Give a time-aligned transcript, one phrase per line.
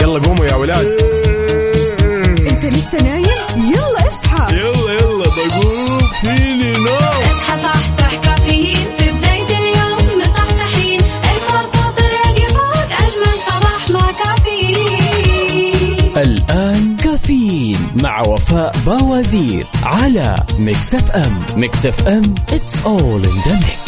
[0.00, 0.86] يلا قوموا يا ولاد.
[2.50, 3.24] انت لسه نايم؟
[3.56, 4.56] يلا اصحى.
[4.56, 6.00] يلا يلا بقوم.
[6.22, 8.88] فيني نوم اصحى صحصح كافيين.
[8.98, 16.16] في بداية اليوم مصحصحين ارفع صوت الراديو فوق أجمل صباح مع كافيين.
[16.16, 21.40] الآن كافيين مع وفاء باوزير على ميكس أف أم.
[21.56, 23.87] ميكس أف أم it's all in the mix.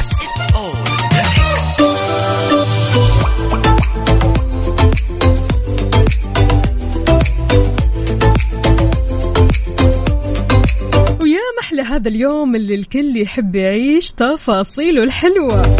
[12.00, 15.76] هذا اليوم اللي الكل يحب يعيش تفاصيله الحلوة.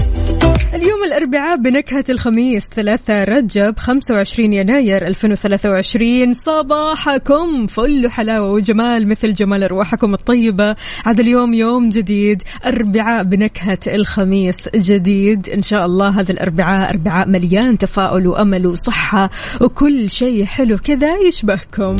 [0.74, 9.62] اليوم الأربعاء بنكهة الخميس 3 رجب 25 يناير 2023 صباحكم فل حلاوة وجمال مثل جمال
[9.62, 10.76] أرواحكم الطيبة.
[11.04, 15.48] عاد اليوم يوم جديد أربعاء بنكهة الخميس جديد.
[15.48, 21.96] إن شاء الله هذا الأربعاء أربعاء مليان تفاؤل وأمل وصحة وكل شيء حلو كذا يشبهكم.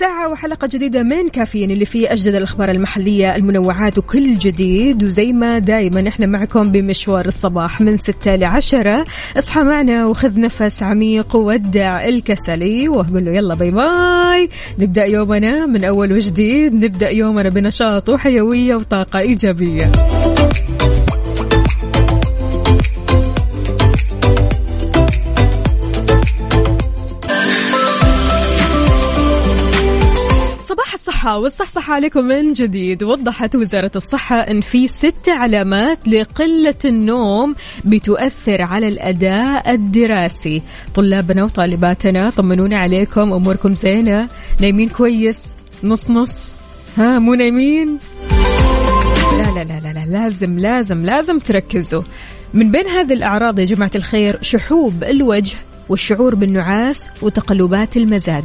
[0.00, 5.04] ساعة وحلقة جديدة من كافيين اللي فيه أجدد الأخبار المحلية المنوعات وكل جديد.
[5.04, 9.04] وزي ما دايما إحنا معكم بمشوار الصباح من ستة لعشرة.
[9.38, 14.48] اصحى معنا وخذ نفس عميق وودع الكسلي وقول له يلا باي باي.
[14.78, 16.74] نبدأ يومنا من أول وجديد.
[16.74, 19.92] نبدأ يومنا بنشاط وحيوية وطاقة إيجابية.
[31.20, 33.02] الصحة والصحصحة عليكم من جديد.
[33.02, 37.54] وضحت وزارة الصحة أن في ست علامات لقلة النوم
[37.84, 40.62] بتؤثر على الأداء الدراسي.
[40.94, 43.32] طلابنا وطالباتنا طمنونا عليكم.
[43.32, 44.28] أموركم زينة.
[44.60, 45.42] نايمين كويس.
[45.84, 46.52] نص نص.
[46.98, 47.98] ها مو نايمين؟
[49.32, 52.02] لا لا لا لا, لا لازم لازم لازم تركزوا.
[52.54, 55.56] من بين هذه الأعراض يا جماعة الخير شحوب الوجه
[55.88, 58.44] والشعور بالنعاس وتقلبات المزاج.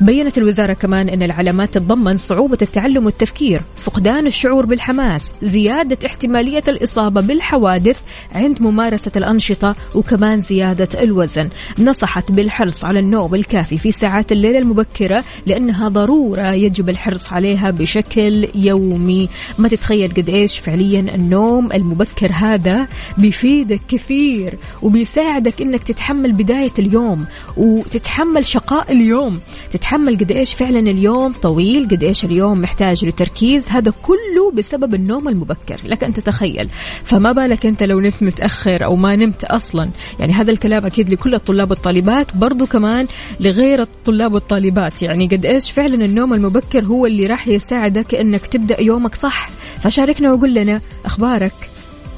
[0.00, 7.20] بينت الوزارة كمان أن العلامات تتضمن صعوبة التعلم والتفكير فقدان الشعور بالحماس زيادة احتمالية الإصابة
[7.20, 8.00] بالحوادث
[8.34, 11.48] عند ممارسة الأنشطة وكمان زيادة الوزن.
[11.78, 18.48] نصحت بالحرص على النوم الكافي في ساعات الليل المبكرة لأنها ضرورة يجب الحرص عليها بشكل
[18.54, 19.28] يومي.
[19.58, 27.26] ما تتخيل قد إيش فعليا النوم المبكر هذا بيفيدك كثير وبيساعدك أنك تتحمل بداية اليوم
[27.56, 29.40] وتتحمل شقاء اليوم.
[29.72, 35.28] تتحمل قد إيش فعلا اليوم طويل قد إيش اليوم محتاج لتركيز هذا كله بسبب النوم
[35.28, 35.80] المبكر.
[35.84, 36.68] لك أن تتخيل.
[37.04, 41.34] فما بالك أنت لو نمت متأخر أو ما نمت أصلا؟ يعني هذا الكلام أكيد لكل
[41.34, 43.06] الطلاب والطالبات برضو كمان
[43.40, 45.02] لغير الطلاب والطالبات.
[45.02, 49.48] يعني قد إيش فعلا النوم المبكر هو اللي راح يساعدك أنك تبدأ يومك صح.
[49.78, 51.52] فشاركنا وقول لنا أخبارك.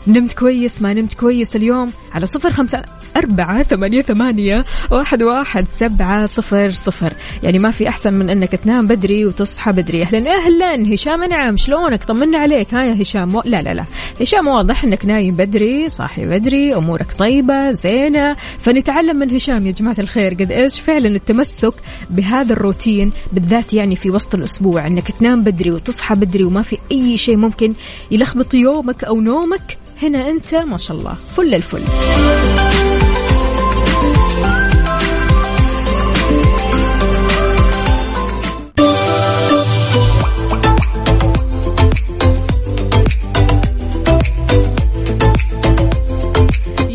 [0.06, 2.84] نمت كويس ما نمت كويس اليوم؟ على صفر خمسة
[3.16, 7.12] أربعة ثمانية ثمانية واحد واحد سبعة صفر صفر.
[7.42, 10.02] يعني ما في أحسن من أنك تنام بدري وتصحى بدري.
[10.02, 11.56] أهلا أهلا هشام نعم.
[11.56, 12.74] شلونك؟ طمنا عليك.
[12.74, 13.34] ها يا هشام.
[13.34, 13.42] و...
[13.44, 13.84] لا لا لا.
[14.20, 18.36] هشام واضح أنك نايم بدري صاحي بدري أمورك طيبة زينة.
[18.58, 20.34] فنتعلم من هشام يا جماعة الخير.
[20.34, 21.74] قد إيش فعلا التمسك
[22.10, 24.86] بهذا الروتين بالذات يعني في وسط الأسبوع.
[24.86, 27.74] أنك تنام بدري وتصحى بدري وما في أي شيء ممكن
[28.10, 29.81] يلخبط يومك أو نومك.
[30.02, 31.82] هنا أنت ما شاء الله فل الفل.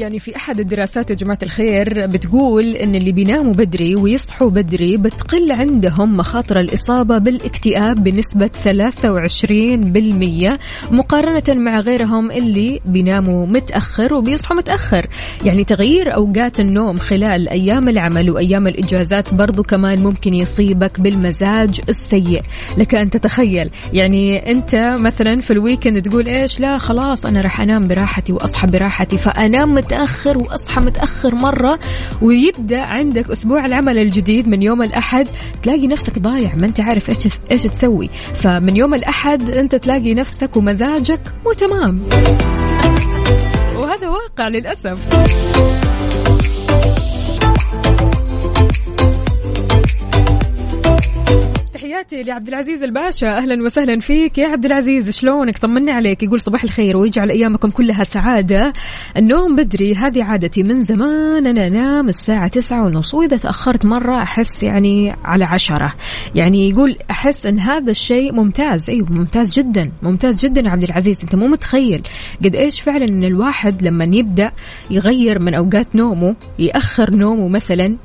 [0.08, 5.52] يعني في أحد الدراسات يا جماعة الخير بتقول إن اللي بيناموا بدري ويصحوا بدري بتقل
[5.52, 10.58] عندهم مخاطر الإصابة بالاكتئاب بنسبة 23%
[10.92, 15.08] مقارنة مع غيرهم اللي بيناموا متأخر وبيصحوا متأخر.
[15.46, 22.42] يعني تغيير أوقات النوم خلال أيام العمل وأيام الإجازات برضو كمان ممكن يصيبك بالمزاج السيء.
[22.78, 27.88] لك أن تتخيل يعني أنت مثلا في الويكند تقول إيش؟ لا خلاص أنا راح أنام
[27.88, 29.97] براحتي وأصحى براحتي فأنام متأخر
[30.38, 31.80] وأصحى متأخر مرة
[32.22, 35.28] ويبدأ عندك أسبوع العمل الجديد من يوم الأحد
[35.64, 37.18] تلاقي نفسك ضايع ما أنت عارف إيش
[37.52, 38.10] إيش تسوي.
[38.34, 42.00] فمن يوم الأحد أنت تلاقي نفسك ومزاجك وتمام
[43.76, 44.98] وهذا واقع للأسف.
[51.88, 53.38] تحياتي لعبد العزيز الباشا.
[53.38, 54.38] أهلا وسهلا فيك.
[54.38, 56.24] يا عبد العزيز شلونك؟ طمني عليك.
[56.24, 58.74] يقول صباح الخير ويجعل أيامكم كلها سعادة.
[59.18, 59.96] النوم بدري.
[59.96, 61.48] هذه عادتي من زمان.
[61.48, 63.14] أنا أنام الساعة تسعة ونص.
[63.14, 65.94] وإذا تأخرت مرة أحس يعني على عشرة.
[66.36, 68.90] يعني يقول أحس أن هذا الشيء ممتاز.
[68.90, 69.92] أيوه ممتاز جدا.
[70.04, 72.02] ممتاز جدا يا عبد العزيز أنت مو متخيل
[72.46, 74.52] قد إيش فعلا إن الواحد لما يبدأ
[74.92, 77.98] يغير من أوقات نومه يأخر نومه مثلا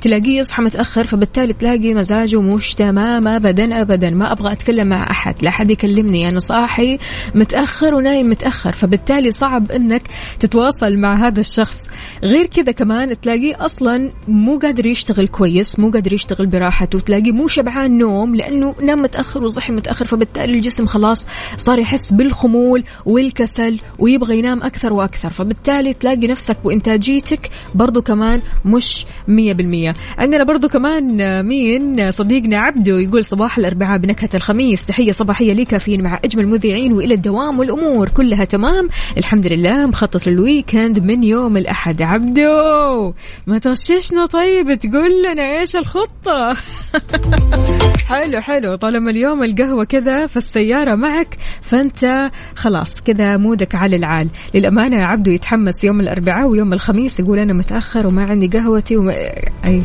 [0.00, 4.10] تلاقيه يصحى متأخر فبالتالي تلاقي مزاجه مش تمام ابدا ابدا.
[4.10, 6.98] ما أبغى أتكلم مع أحد لا حد يكلمني أنا صاحي
[7.34, 8.72] متأخر ونايم متأخر.
[8.72, 10.02] فبالتالي صعب إنك
[10.40, 11.86] تتواصل مع هذا الشخص.
[12.24, 17.48] غير كذا كمان تلاقيه أصلا مو قادر يشتغل كويس مو قادر يشتغل براحته تلاقيه مو
[17.48, 20.04] شبعان نوم لأنه نام متأخر وصحي متأخر.
[20.04, 21.26] فبالتالي الجسم خلاص
[21.56, 25.30] صار يحس بالخمول والكسل ويبغى ينام أكثر وأكثر.
[25.30, 32.60] فبالتالي تلاقي نفسك وإنتاجيتك برضو كمان مش 100% عندنا برضو كمان آه، مين آه، صديقنا
[32.60, 34.84] عبده يقول صباح الأربعاء بنكهة الخميس.
[34.84, 38.88] تحية صباحية لي مع أجمل مذيعين وإلى الدوام والأمور كلها تمام.
[39.18, 42.02] الحمد لله مخطط للويكند من يوم الأحد.
[42.02, 43.14] عبده
[43.46, 46.56] ما تغششنا طيب؟ تقول لنا إيش الخطة؟
[48.08, 48.74] حلو حلو.
[48.74, 54.28] طالما اليوم القهوة كذا فالسيارة معك فأنت خلاص كذا مودك على العال.
[54.54, 57.20] للأمانة عبده يتحمس يوم الأربعاء ويوم الخميس.
[57.20, 59.14] يقول أنا متأخر وما عندي قهوتي وما...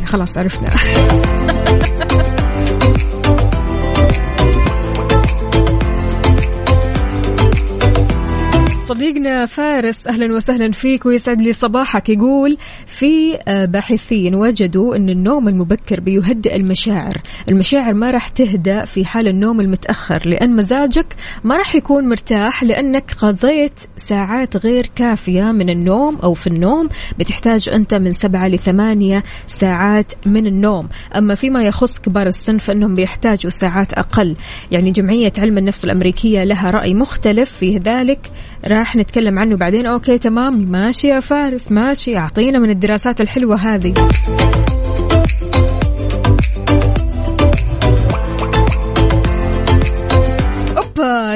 [0.05, 0.69] خلاص عرفنا
[8.87, 12.09] صديقنا فارس أهلا وسهلا فيك ويسعد لي صباحك.
[12.09, 17.17] يقول في آه، باحثين وجدوا إن النوم المبكر بيهدئ المشاعر،
[17.51, 23.13] المشاعر ما راح تهدأ في حال النوم المتأخر لأن مزاجك ما راح يكون مرتاح لأنك
[23.13, 26.89] قضيت ساعات غير كافية من النوم أو في النوم
[27.19, 33.51] بتحتاج أنت من سبعة لثمانية ساعات من النوم، أما فيما يخص كبار السن فإنهم بيحتاجوا
[33.51, 34.35] ساعات أقل،
[34.71, 38.31] يعني جمعية علم النفس الأمريكية لها رأي مختلف في ذلك.
[38.75, 39.85] راح نتكلم عنه بعدين.
[39.85, 40.71] okay تمام.
[40.71, 42.17] ماشي يا فارس ماشي.
[42.17, 43.93] أعطينا من الدراسات الحلوة هذه.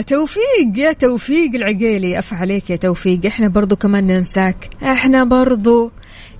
[0.08, 2.20] توفيق يا توفيق العقيلي.
[2.20, 3.26] أف عليك يا توفيق.
[3.26, 4.70] إحنا برضو كمان ننساك.
[4.84, 5.92] إحنا برضو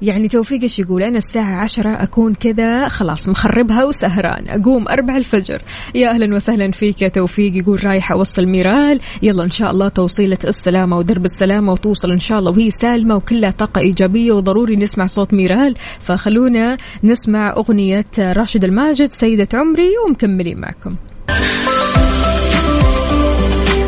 [0.02, 5.62] يعني توفيق إيش يقول؟ أنا الساعة عشرة أكون كذا خلاص مخربها وسهران أقوم أربع الفجر.
[5.96, 9.00] يا أهلا وسهلا فيك يا توفيق يقول رايح أوصل ميرال.
[9.24, 12.52] يلا إن شاء الله توصيلة السلامة ودرب السلامة وتوصل إن شاء الله.
[12.52, 15.76] وهي سالمة وكلها طاقة إيجابية وضروري نسمع صوت ميرال.
[16.00, 20.96] فخلونا نسمع أغنية راشد الماجد سيدة عمري ومكملين معكم.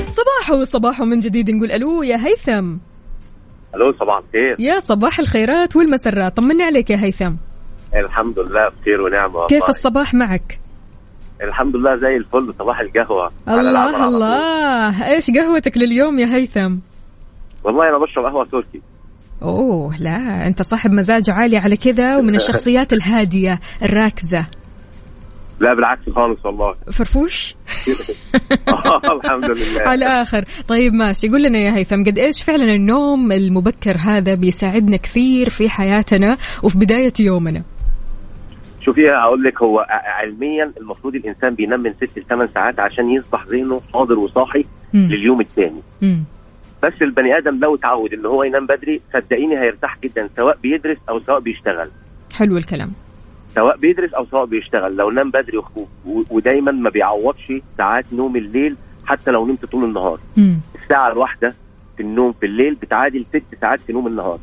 [0.09, 2.90] صباحو صباحو من جديد نقول ألو يا هيثم.
[3.75, 4.55] ألو صباح الخير.
[4.59, 6.37] يا صباح الخيرات والمسرات.
[6.37, 7.33] طمني عليك يا هيثم.
[7.95, 9.47] الحمد لله بخير ونعمة.
[9.47, 10.59] كيف الصباح معك؟
[11.43, 13.31] الحمد لله زي الفل صباح القهوة.
[13.47, 14.07] الله.
[14.07, 15.07] الله.
[15.07, 16.75] إيش قهوتك لليوم يا هيثم؟
[17.63, 18.81] والله أنا بشرب قهوة تركي.
[19.41, 24.45] أوه لا أنت صاحب مزاج عالي على كذا ومن الشخصيات الهادية الراكزة.
[25.61, 26.75] لا بالعكس خالص والله.
[26.91, 27.55] فرفوش؟
[29.23, 29.81] الحمد لله.
[29.81, 31.29] على الآخر طيب ماشي.
[31.29, 36.77] قول لنا يا هيثم قد إيش فعلا النوم المبكر هذا بيساعدنا كثير في حياتنا وفي
[36.77, 37.61] بداية يومنا؟
[38.81, 43.81] شوفي هقول لك هو علميا المفروض الإنسان بينام من ست لثمان ساعات عشان يصبح ذهنه
[43.93, 45.07] حاضر وصاحي مم.
[45.11, 45.81] لليوم الثاني.
[46.83, 51.19] بس البني آدم لو اتعود إن هو ينام بدري صدقيني هيرتاح جدا سواء بيدرس أو
[51.19, 51.89] سواء بيشتغل.
[52.33, 52.91] حلو الكلام.
[53.55, 54.95] سواء بيدرس أو سواء بيشتغل.
[54.95, 58.75] لو نام بدري و- و- ودايما ما بيعوضش ساعات نوم الليل
[59.05, 60.19] حتى لو نمت طول النهار.
[60.37, 60.59] مم.
[60.83, 61.55] الساعة الواحدة
[61.97, 64.39] في النوم في الليل بتعادل ست ساعات في نوم النهار.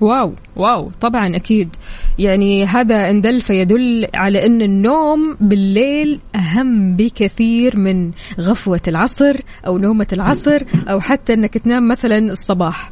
[0.00, 1.76] wow wow طبعا أكيد.
[2.18, 9.36] يعني هذا ان دل فيدل على إن النوم بالليل أهم بكثير من غفوة العصر
[9.66, 10.58] أو نومة العصر
[10.90, 12.90] أو حتى إنك تنام مثلا الصباح.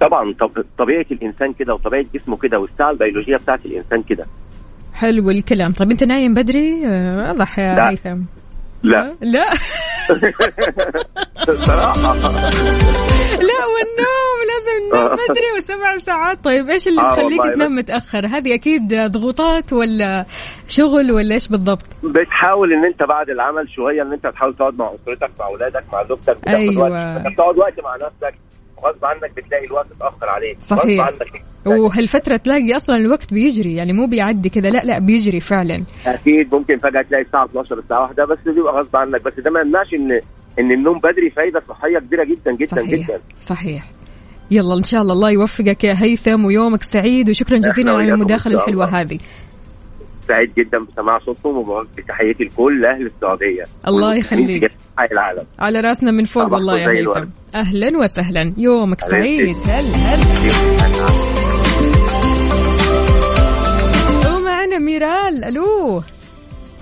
[0.00, 4.26] طبعا طب طبيعة الإنسان كده وطبيعة جسمه كده والساعة البيولوجية بتاعت الإنسان كده.
[5.02, 5.72] حلو الكلام.
[5.72, 7.90] طيب أنت نايم بدري؟ آه، واضح يا.
[7.90, 8.18] هيثم
[8.82, 9.14] لا.
[9.20, 9.44] لا؟
[11.44, 12.14] صراحة
[13.48, 15.14] لا والنوم لازم ننام آه.
[15.14, 16.44] بدري وسبع ساعات.
[16.44, 17.78] طيب إيش اللي آه تخليك تنام بس.
[17.84, 20.24] متأخر؟ هذه أكيد ضغوطات ولا
[20.68, 24.90] شغل ولا إيش بالضبط؟ بتحاول إن أنت بعد العمل شوية إن أنت تحاول تقعد مع
[24.94, 26.82] أسرتك مع أولادك مع زوجتك بتاخد أيوة.
[26.90, 26.92] وقت.
[26.92, 28.34] انت بتقعد وقت مع نفسك.
[28.84, 30.60] غصب عنك بتلاقي الوقت اتأخر عليك.
[30.60, 31.06] صحيح.
[31.06, 35.84] غصب عنك وهالفترة تلاقي أصلا الوقت بيجري يعني مو بيعدي كذا لا لا بيجري فعلا.
[36.06, 39.24] أكيد ممكن فجأة تلاقي الساعة 12 الساعة 1 بس بيبقى غصب عنك.
[39.24, 40.20] بس ده ما يمنعش إن
[40.58, 43.06] إن النوم بدري فايدة صحية كبيرة جدا جدا صحيح.
[43.08, 43.20] جدا.
[43.40, 43.84] صحيح.
[44.50, 49.00] يلا إن شاء الله الله يوفقك يا هيثم ويومك سعيد وشكرا جزيلا على الحلوة الله.
[49.00, 49.18] هذه.
[50.28, 53.62] سعيد جدا بسماع صوتكم وبقول تحياتي لكل أهل السعودية.
[53.88, 54.72] الله يخليك.
[55.12, 55.44] العالم.
[55.58, 57.28] على رأسنا من فوق والله يا هيثم.
[57.54, 58.54] أهلا وسهلا.
[58.56, 59.00] يومك.
[59.00, 59.56] سعيد.
[59.66, 60.26] هلا هلا.
[64.36, 65.44] ومعنا ميرال.
[65.44, 66.02] ألو.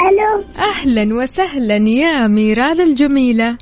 [0.00, 0.44] ألو.
[0.58, 3.58] أهلا وسهلا يا ميرال الجميلة.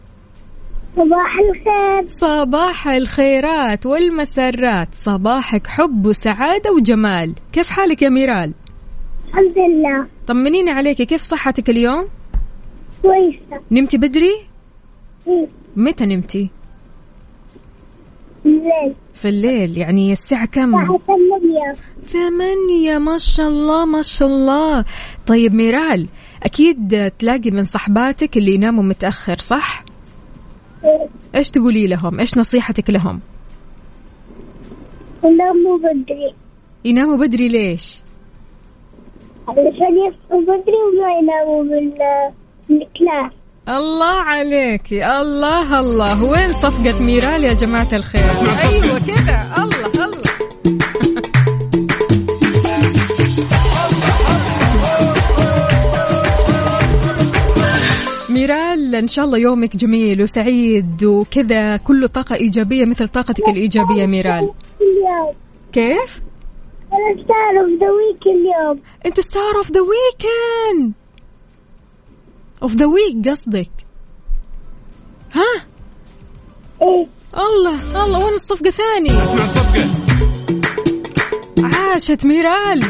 [0.97, 2.08] صباح الخير.
[2.08, 4.88] صباح الخيرات والمسرات.
[4.94, 7.35] صباحك حب وسعادة وجمال.
[7.52, 8.54] كيف حالك يا ميرال؟
[9.28, 10.06] الحمد لله.
[10.26, 12.08] طمنيني عليك كيف صحتك اليوم؟
[13.02, 13.62] كويسة.
[13.70, 14.32] نمتي بدري؟
[15.28, 16.50] إيه، متى نمتي؟
[18.47, 18.94] الليل.
[19.14, 21.75] في الليل يعني الساعة كم؟ الساعة ثمانية.
[22.04, 24.85] ثمانية ما شاء الله ما شاء الله.
[25.26, 26.08] طيب ميرال
[26.42, 29.85] أكيد تلاقي من صحباتك اللي يناموا متأخر صح؟
[30.85, 33.20] إيه، إيش تقولي لهم؟ إيش نصيحتك لهم؟
[35.25, 36.35] يناموا بدري.
[36.85, 38.02] يناموا بدري ليش؟
[39.49, 41.93] علشان يصحوا بدري وما يناموا بال
[42.68, 43.33] بال class
[43.69, 44.93] الله عليك.
[44.93, 46.25] الله الله.
[46.25, 50.23] وين صفقة ميرال يا جماعة الخير؟ أيوة كذا الله الله.
[58.31, 64.50] ميرال إن شاء الله يومك جميل وسعيد وكذا كله طاقة إيجابية مثل طاقتك الإيجابية ميرال.
[65.73, 66.21] كيف؟
[66.99, 68.81] أنا تعرف ذويك اليوم.
[69.07, 70.92] انت star of the weekend
[72.62, 73.71] of the week قصدك.
[75.33, 75.62] ها؟
[76.83, 77.07] إيه.
[77.35, 79.85] الله الله وين الصفقة ثاني؟ اسمع الصفقة.
[81.76, 82.83] عاشت ميرال.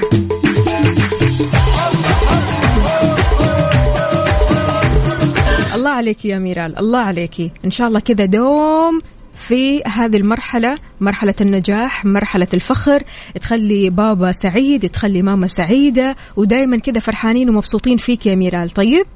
[5.74, 7.52] الله عليك يا ميرال الله عليك.
[7.64, 9.00] إن شاء الله كذا دوم
[9.38, 13.02] في هذه المرحلة مرحلة النجاح مرحلة الفخر
[13.40, 18.70] تخلي بابا سعيد تخلي ماما سعيدة ودايما كذا فرحانين ومبسوطين فيك يا ميرال.
[18.70, 19.06] طيب؟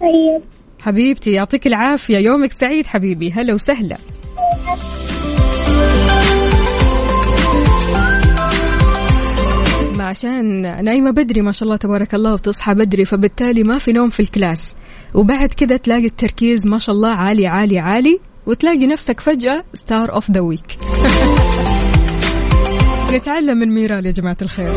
[0.00, 0.42] طيب.
[0.80, 2.18] حبيبتي يعطيك العافية.
[2.18, 3.32] يومك سعيد حبيبي.
[3.32, 3.96] هلا وسهلا.
[9.96, 14.10] ما عشان نايمة بدري ما شاء الله تبارك الله وتصحى بدري فبالتالي ما في نوم
[14.10, 14.76] في ال class.
[15.14, 18.31] وبعد كذا تلاقي التركيز ما شاء الله عالي عالي عالي.
[18.46, 20.78] وتلاقي نفسك فجأة star of the week
[23.12, 24.72] نتعلم من ميرال يا جماعة الخير.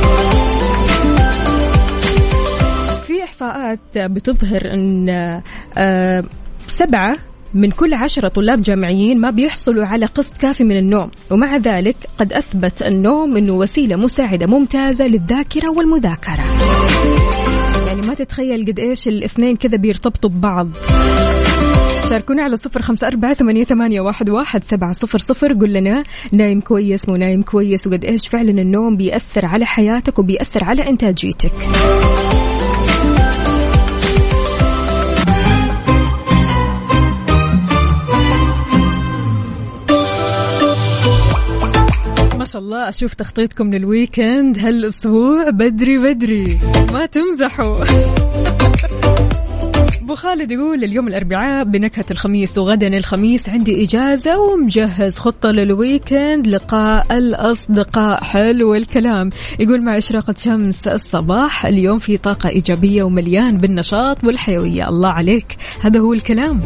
[3.08, 5.10] في إحصاءات بتظهر أن
[5.78, 6.24] آه،
[6.68, 7.18] سبعة
[7.54, 12.34] من كل عشرة طلاب جامعيين ما بيحصلوا على قسط كافي من النوم ومع ذلك قد
[12.34, 16.44] أثبت النوم أنه وسيلة مساعدة ممتازة للذاكرة والمذاكرة.
[17.88, 20.68] يعني ما تتخيل قد إيش الاثنين كذا بيرتبطوا ببعض.
[22.10, 25.54] شاركونا على صفر خمسة أربعة ثمانية, ثمانية واحد, واحد سبعة صفر صفر.
[25.54, 30.64] قل لنا نايم كويس مو نايم كويس وقد إيش فعلا النوم بيأثر على حياتك وبيأثر
[30.64, 31.52] على إنتاجيتك.
[42.38, 46.60] ما شاء الله أشوف تخطيطكم للويكند هالأسبوع بدري بدري.
[46.94, 47.86] ما تمزحوا.
[50.16, 57.18] ابو خالد يقول اليوم الأربعاء بنكهة الخميس وغدا الخميس عندي إجازة ومجهز خطة للويكند لقاء
[57.18, 58.24] الأصدقاء.
[58.24, 59.30] حلو الكلام.
[59.60, 64.88] يقول مع إشراقة شمس الصباح اليوم في طاقة إيجابية ومليان بالنشاط والحيوية.
[64.88, 65.58] الله عليك.
[65.82, 66.62] هذا هو الكلام.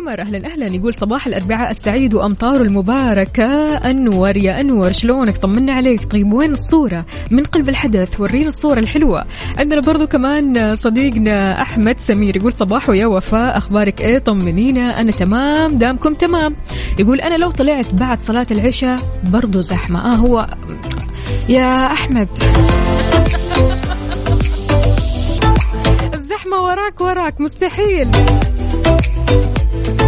[0.00, 0.20] عمر.
[0.20, 0.66] أهلا أهلا.
[0.74, 3.76] يقول صباح الأربعاء السعيد وامطاره المباركة.
[3.76, 6.04] أنور يا أنور شلونك؟ طمنا عليك.
[6.12, 9.24] طيب وين الصورة؟ من قلب الحدث ورينا الصورة الحلوة.
[9.58, 13.56] عندنا برضو كمان صديقنا أحمد سمير يقول صباح يا وفاء.
[13.56, 15.00] أخبارك إيه؟ طمنينا.
[15.00, 15.78] أنا تمام.
[15.78, 16.54] دامكم تمام.
[16.98, 20.12] يقول أنا لو طلعت بعد صلاة العشاء برضو زحمة.
[20.12, 20.46] آه هو
[21.48, 22.28] يا أحمد.
[26.14, 27.40] الزحمة وراك وراك.
[27.40, 28.08] مستحيل.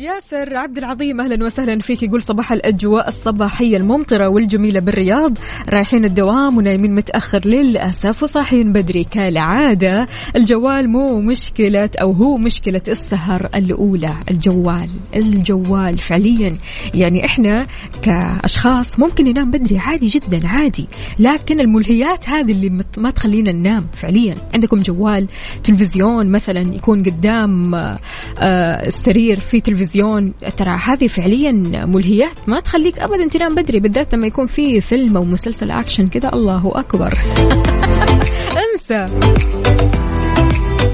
[0.00, 2.02] ياسر عبد العظيم أهلا وسهلا فيك.
[2.02, 5.38] يقول صباح الأجواء الصباحية الممطرة والجميلة بالرياض.
[5.68, 10.06] رايحين الدوام ونايمين متأخر للأسف وصاحيين بدري كالعادة.
[10.36, 14.16] الجوال مو مشكلة أو هو مشكلة السهر الأولى.
[14.30, 16.58] الجوال الجوال فعليا.
[16.94, 17.66] يعني إحنا
[18.02, 20.88] كأشخاص ممكن ننام بدري عادي جدا عادي.
[21.18, 24.34] لكن الملهيات هذه اللي ما تخلينا ننام فعليا.
[24.54, 25.28] عندكم جوال
[25.64, 29.89] تلفزيون مثلا يكون قدام آه، السرير في تلفزيون
[30.56, 31.52] ترى هذه فعليا
[31.86, 36.30] ملهيات ما تخليك ابدا تنام بدري بالذات لما يكون في فيلم أو مسلسل أكشن كذا.
[36.32, 37.18] الله أكبر.
[38.74, 39.06] انسى.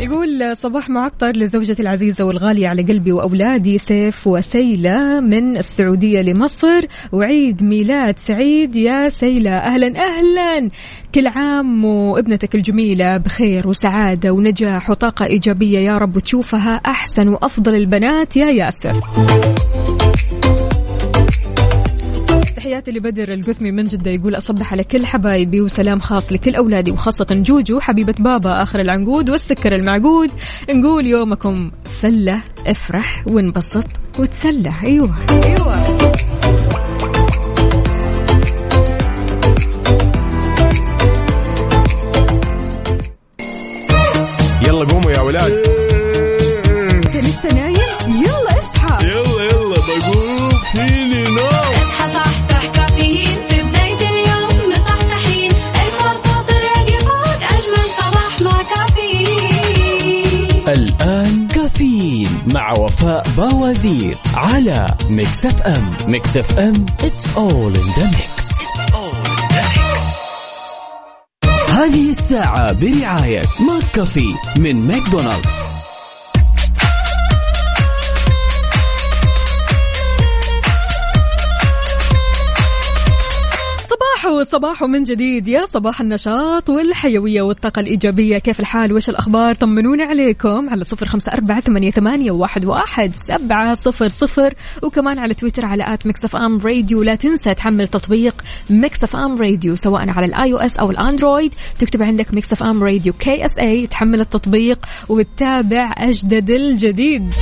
[0.06, 6.80] يقول صباح معطر لزوجتي العزيزة والغالية على قلبي وأولادي سيف وسيلة من السعودية لمصر.
[7.12, 10.70] وعيد ميلاد سعيد يا سيلة أهلا أهلا.
[11.14, 18.36] كل عام وابنتك الجميلة بخير وسعادة ونجاح وطاقة إيجابية يا رب وتشوفها أحسن وأفضل البنات
[18.36, 19.00] يا ياسر.
[22.66, 27.26] تحياتي لبدر القثمي من جدة يقول أصبح على كل حبايبي وسلام خاص لكل أولادي وخاصة
[27.30, 30.30] جوجو حبيبة بابا آخر العنقود والسكر المعقود.
[30.70, 31.70] نقول يومكم
[32.00, 33.84] فلة افرح وانبسط
[34.18, 34.72] وتسلى.
[34.82, 35.14] أيوة.
[35.30, 35.76] أيوة.
[44.62, 45.75] يلا قوموا يا ولاد.
[61.76, 68.06] كافيين مع وفاء باوزير على ميكس اف ام ميكس اف ام it's all in the
[68.16, 68.46] mix.
[71.70, 75.60] هذه الساعة برعاية ماك كافي من ماكدونالدز.
[84.46, 88.38] صباحو صباحو من جديد يا صباح النشاط والحيوية والطاقة الإيجابية.
[88.38, 94.08] كيف الحال؟ وش الأخبار؟ طمنوني عليكم على صفر خمسة أربعة ثمانية, واحد, واحد سبعة صفر
[94.08, 94.54] صفر.
[94.82, 97.02] وكمان على تويتر على at Mix FM Radio.
[97.02, 98.34] لا تنسى تحمل تطبيق
[98.70, 103.86] Mix FM Radio سواء على ال iOS أو الأندرويد تكتب عندك Mix FM Radio KSA
[103.86, 107.34] تحمل التطبيق وتتابع أجدد الجديد.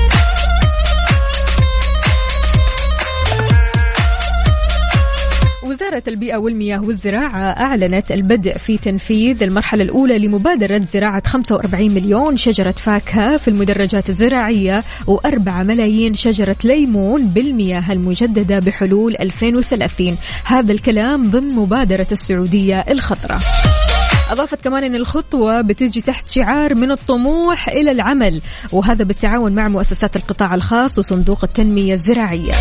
[5.85, 12.71] وزارة البيئة والمياه والزراعة أعلنت البدء في تنفيذ المرحلة الأولى لمبادرة زراعة 45 مليون شجرة
[12.71, 21.55] فاكهة في المدرجات الزراعية و4 ملايين شجرة ليمون بالمياه المجددة بحلول 2030 هذا الكلام ضمن
[21.55, 23.39] مبادرة السعودية الخضراء.
[24.31, 28.41] أضافت كمان أن الخطوة بتجي تحت شعار من الطموح إلى العمل
[28.73, 32.53] وهذا بالتعاون مع مؤسسات القطاع الخاص وصندوق التنمية الزراعية.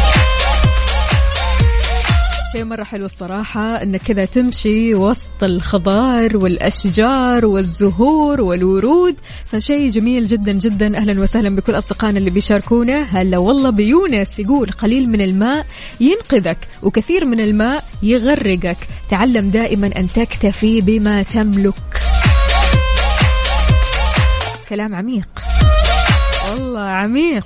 [2.54, 10.52] شيء مرة حلو الصراحة إنك كذا تمشي وسط الخضار والأشجار والزهور والورود فشيء جميل جدا
[10.52, 10.98] جدا.
[10.98, 13.02] أهلا وسهلا بكل أصدقائنا اللي بيشاركونا.
[13.02, 15.66] هلا والله بيونس يقول قليل من الماء
[16.00, 18.78] ينقذك وكثير من الماء يغرقك.
[19.10, 21.74] تعلم دائما أن تكتفي بما تملك.
[24.70, 25.28] كلام عميق.
[26.52, 27.46] والله عميق.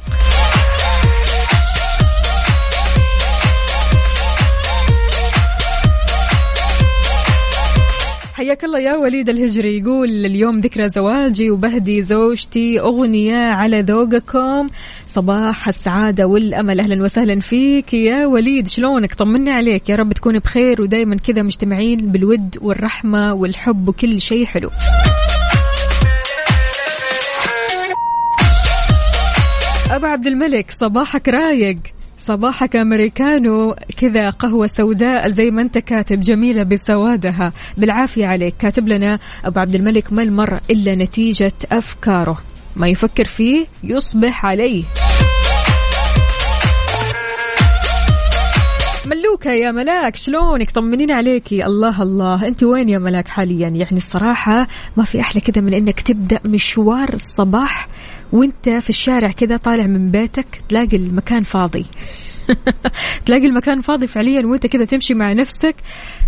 [8.37, 9.77] حياك الله يا وليد الهجري.
[9.77, 14.69] يقول اليوم ذكرى زواجي وبهدي زوجتي أغنية على ذوقكم.
[15.07, 16.79] صباح السعادة والأمل.
[16.79, 18.67] أهلا وسهلا فيك يا وليد.
[18.67, 19.89] شلونك؟ طمني عليك.
[19.89, 24.69] يا رب تكون بخير ودايما كذا مجتمعين بالود والرحمة والحب وكل شيء حلو.
[29.91, 31.77] أبو عبد الملك صباحك رايق.
[32.17, 37.51] صباحك أمريكانو كذا قهوة سوداء زي ما أنت كاتب جميلة بسوادها.
[37.77, 38.55] بالعافية عليك.
[38.59, 42.41] كاتب لنا أبو عبد الملك ما المر إلا نتيجة أفكاره.
[42.75, 44.83] ما يفكر فيه يصبح عليه.
[49.05, 52.47] ملوكة يا ملاك شلونك؟ طمنين عليكي الله الله.
[52.47, 57.13] أنت وين يا ملاك حاليا؟ يعني الصراحة ما في أحلى كذا من إنك تبدأ مشوار
[57.13, 57.87] الصباح
[58.31, 61.85] وانت في الشارع كذا طالع من بيتك تلاقي المكان فاضي.
[63.25, 65.75] تلاقي المكان فاضي فعليا وانت كذا تمشي مع نفسك.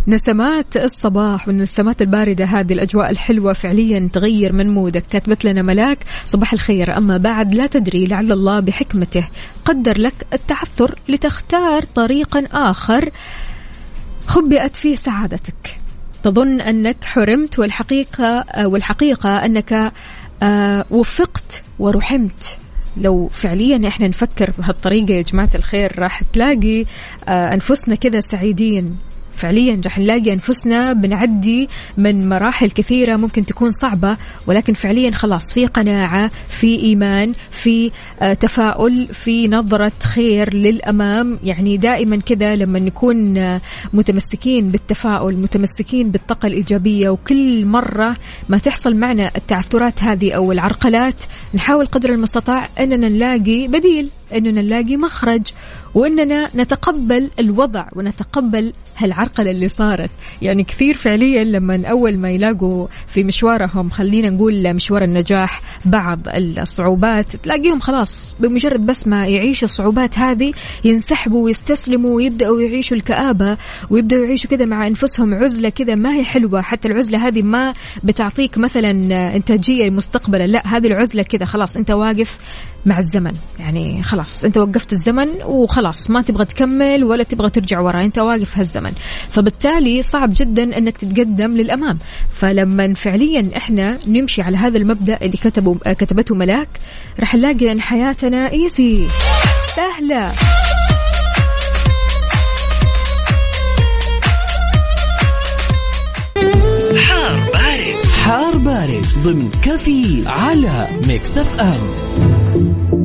[0.08, 5.04] نسمات الصباح والنسمات الباردة هذه الأجواء الحلوة فعليا تغير من مودك.
[5.06, 6.98] كاتبت لنا ملاك صباح الخير.
[6.98, 9.28] أما بعد لا تدري لعل الله بحكمته.
[9.66, 13.10] قدر لك التعثر لتختار طريقا آخر
[14.28, 15.80] خبئت فيه سعادتك.
[16.24, 19.94] تظن أنك حرمت والحقيقة والحقيقة أنك
[20.44, 22.58] آه، وفقت ورحمت.
[22.98, 26.86] لو فعليا إحنا نفكر بهالطريقة يا جماعة الخير راح تلاقي
[27.28, 28.98] آه، أنفسنا كذا سعيدين.
[29.40, 35.66] فعليا راح نلاقي أنفسنا بنعدي من مراحل كثيرة ممكن تكون صعبة ولكن فعليا خلاص في
[35.66, 41.40] قناعة في إيمان في آه، تفاؤل في نظرة خير للأمام.
[41.44, 43.62] يعني دائما كذا لما نكون آه،
[43.94, 48.16] متمسكين بالتفاؤل متمسكين بالطاقة الإيجابية وكل مرة
[48.50, 54.98] ما تحصل معنا التعثرات هذه أو العرقلات نحاول قدر المستطاع أننا نلاقي بديل أننا نلاقي
[54.98, 55.42] مخرج
[55.96, 60.10] وأننا نتقبل الوضع ونتقبل هالعرقلة اللي صارت.
[60.42, 67.36] يعني كثير فعليا لما أول ما يلاقوا في مشوارهم خلينا نقول مشوار النجاح بعض الصعوبات
[67.36, 70.54] تلاقيهم خلاص بمجرد بس ما يعيشوا الصعوبات هذه
[70.86, 73.58] ينسحبوا ويستسلموا ويبدأوا يعيشوا الكآبة
[73.90, 76.62] ويبدأوا يعيشوا كذا مع أنفسهم عزلة كذا ما هي حلوة.
[76.62, 78.92] حتى العزلة هذه ما بتعطيك مثلا
[79.36, 82.38] إنتاجية مستقبلا لا هذه العزلة كذا خلاص أنت واقف
[82.86, 83.34] مع الزمن.
[83.60, 88.58] يعني خلاص أنت وقفت الزمن وخلاص ما تبغى تكمل ولا تبغى ترجع ورا أنت واقف
[88.58, 88.92] هالزمن.
[89.30, 91.98] فبالتالي صعب جدا أنك تتقدم للأمام.
[92.38, 96.70] فلما فعليا إحنا نمشي على هذا المبدأ اللي كتبه كتبته ملاك
[97.20, 99.08] راح نلاقي أن حياتنا إيزي
[99.76, 100.32] سهلة.
[107.08, 107.59] حار
[109.24, 112.99] ضمن كفي على Mix FM.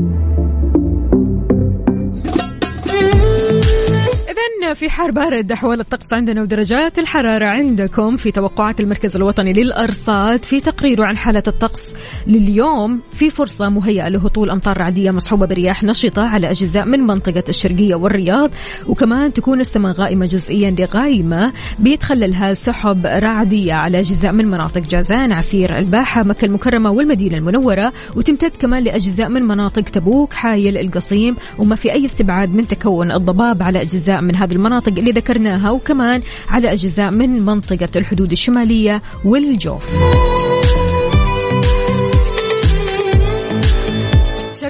[4.75, 8.17] في حار بارد أحوال الطقس عندنا ودرجات الحرارة عندكم.
[8.17, 11.95] في توقعات المركز الوطني للأرصاد في تقريره عن حالة الطقس
[12.27, 13.01] لليوم.
[13.13, 18.51] في فرصة مهيئة لهطول أمطار رعدية مصحوبة برياح نشطة على أجزاء من منطقة الشرقية والرياض.
[18.87, 25.79] وكمان تكون السماء غائمة جزئيا لغايمة بيتخللها سحب رعدية على أجزاء من مناطق جازان عسير
[25.79, 27.93] الباحة مكة المكرمة والمدينة المنورة.
[28.17, 31.37] وتمتد كمان لأجزاء من مناطق تبوك حايل القصيم.
[31.59, 36.23] وما في أي استبعاد من تكون الضباب على أجزاء من هذه المناطق اللي ذكرناها وكمان
[36.49, 39.89] على أجزاء من منطقة الحدود الشمالية والجوف.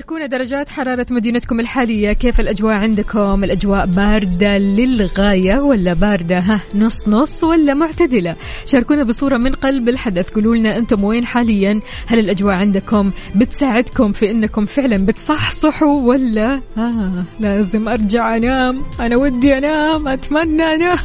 [0.04, 2.12] شاركونا درجات حرارة مدينتكم الحالية.
[2.12, 8.36] كيف الأجواء عندكم؟ الأجواء باردة للغاية ولا باردة؟ ها نص نص ولا معتدلة؟
[8.66, 10.30] شاركونا بصورة من قلب الحدث.
[10.30, 17.24] قولوا لنا أنتم وين حاليا؟ هل الأجواء عندكم بتساعدكم في أنكم فعلا بتصحصحوا ولا؟ آه
[17.40, 18.82] لازم أرجع أنام.
[19.00, 20.08] أنا ودي أنام.
[20.08, 20.98] أتمنى أنام.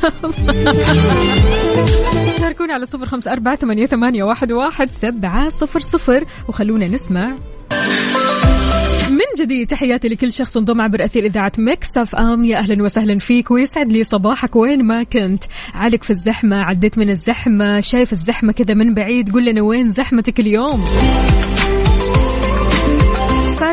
[2.39, 6.25] شاركونا على صفر خمسة أربعة ثمانية, واحد سبعة صفر صفر.
[6.47, 7.31] وخلونا نسمع.
[9.19, 9.67] من جديد.
[9.67, 12.43] تحياتي لكل شخص انضم عبر أثير إذاعة Mix FM.
[12.43, 13.51] يا أهلا وسهلا فيك.
[13.51, 14.55] ويسعد لي صباحك.
[14.55, 15.43] وين ما كنت.
[15.73, 16.62] عالق في الزحمة.
[16.62, 17.79] عديت من الزحمة.
[17.79, 19.32] شايف الزحمة كذا من بعيد.
[19.32, 20.86] قول لنا وين زحمتك اليوم.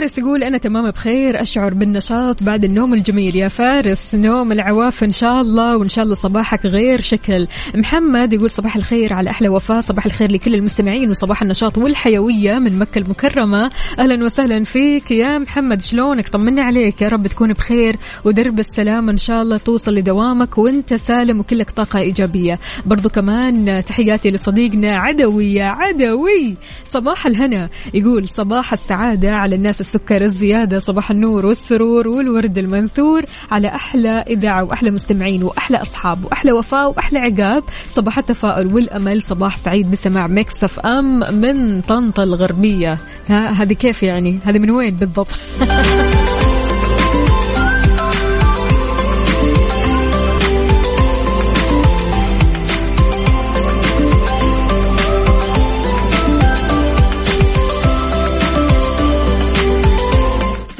[0.06, 3.36] فارس يقول أنا تمام بخير أشعر بالنشاط بعد النوم الجميل.
[3.36, 7.46] يا فارس نوم العواف إن شاء الله وإن شاء الله صباحك غير شكل.
[7.74, 12.78] محمد يقول صباح الخير على أحلى وفاء صباح الخير لكل المستمعين وصباح النشاط والحيوية من
[12.78, 13.70] مكة المكرمة.
[13.98, 19.16] أهلا وسهلا فيك يا محمد شلونك؟ طمني عليك يا رب تكون بخير ودرب السلام إن
[19.16, 22.58] شاء الله توصل لدوامك وأنت سالم وكلك طاقة إيجابية.
[22.86, 27.68] برضو كمان تحياتي لصديقنا عدوي يا عدوي صباح الهنا.
[27.94, 34.64] يقول صباح السعادة على الناس السكر الزيادة صباح النور والسرور والورد المنثور على أحلى إذاعة
[34.64, 37.62] وأحلى مستمعين وأحلى أصحاب وأحلى وفاء وأحلى عقاب.
[37.88, 42.98] صباح التفاؤل والأمل صباح سعيد بسماع Mix FM من طنطا الغربية.
[43.28, 45.28] هذه كيف يعني؟ هذه من وين بالضبط؟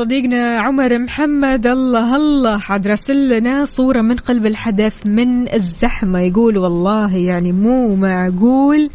[0.07, 6.21] صديقنا عمر محمد الله الله عاد راسل لنا صورة من قلب الحدث من الزحمة.
[6.21, 8.91] يقول والله يعني مو معقول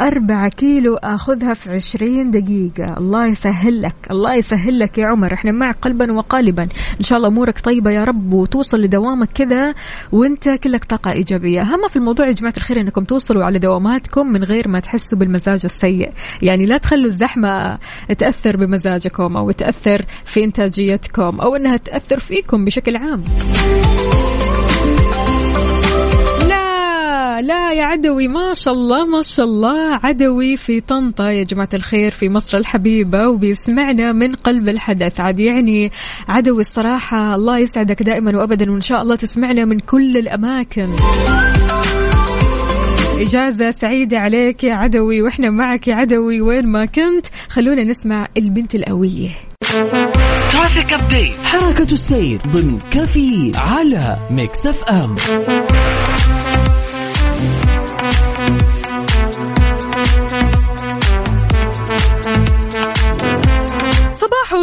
[0.00, 2.98] أربعة كيلو أخذها في عشرين دقيقة.
[2.98, 5.32] الله يسهل لك الله يسهل لك يا عمر.
[5.32, 6.62] إحنا معك قلبا وقالبا.
[6.98, 9.74] إن شاء الله أمورك طيبة يا رب وتوصل لدوامك كذا
[10.12, 11.62] وأنت كلك طاقة إيجابية.
[11.62, 15.60] أهم في الموضوع يا جماعة الخير أنكم توصلوا على دواماتكم من غير ما تحسوا بالمزاج
[15.64, 16.10] السيء.
[16.42, 17.78] يعني لا تخلوا الزحمة
[18.18, 23.24] تأثر بمزاجكم أو تأثر في إنتاجيتكم أو أنها تأثر فيكم بشكل عام.
[27.42, 30.00] لا يا عدوي ما شاء الله ما شاء الله.
[30.04, 35.20] عدوي في طنطا يا جماعة الخير في مصر الحبيبة وبيسمعنا من قلب الحدث.
[35.20, 35.90] عاد يعني
[36.28, 40.88] عدوي الصراحة الله يسعدك دائما وأبدا وإن شاء الله تسمعنا من كل الأماكن.
[43.20, 46.40] إجازة سعيدة عليك يا عدوي وإحنا معك يا عدوي.
[46.40, 49.30] وين ما كنت خلونا نسمع البنت القوية.
[50.52, 50.94] traffic
[51.44, 55.16] حركة السير ضمن كفي على Mix FM.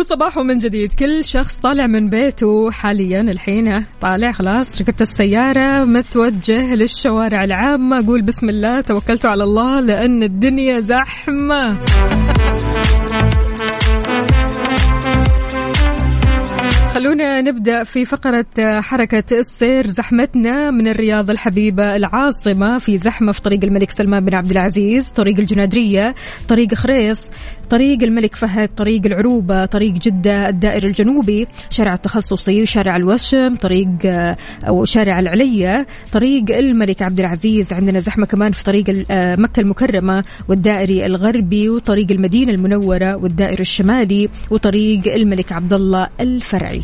[0.03, 0.93] صباحو من جديد.
[0.93, 3.86] كل شخص طالع من بيته حاليا الحين.
[4.01, 8.08] طالع خلاص ركبت السيارة متوجه للشوارع العامة.
[8.08, 11.73] قول بسم الله توكلت على الله لأن الدنيا زحمة.
[16.93, 19.88] خلونا نبدأ في فقرة حركة السير.
[19.88, 22.77] زحمتنا من الرياض الحبيبة العاصمة.
[22.77, 26.13] في زحمة في طريق الملك سلمان بن عبد العزيز طريق الجنادرية
[26.47, 27.31] طريق خريص.
[27.69, 33.88] طريق الملك فهد طريق العروبة طريق جدة الدائر الجنوبي شارع التخصصي شارع الوشم طريق
[34.67, 40.23] أو شارع العلية طريق الملك عبد العزيز عندنا زحمة كمان في طريق ال- مكة المكرمة
[40.49, 46.82] والدائري الغربي وطريق المدينة المنورة والدائر الشمالي وطريق الملك عبد الله الفرعي.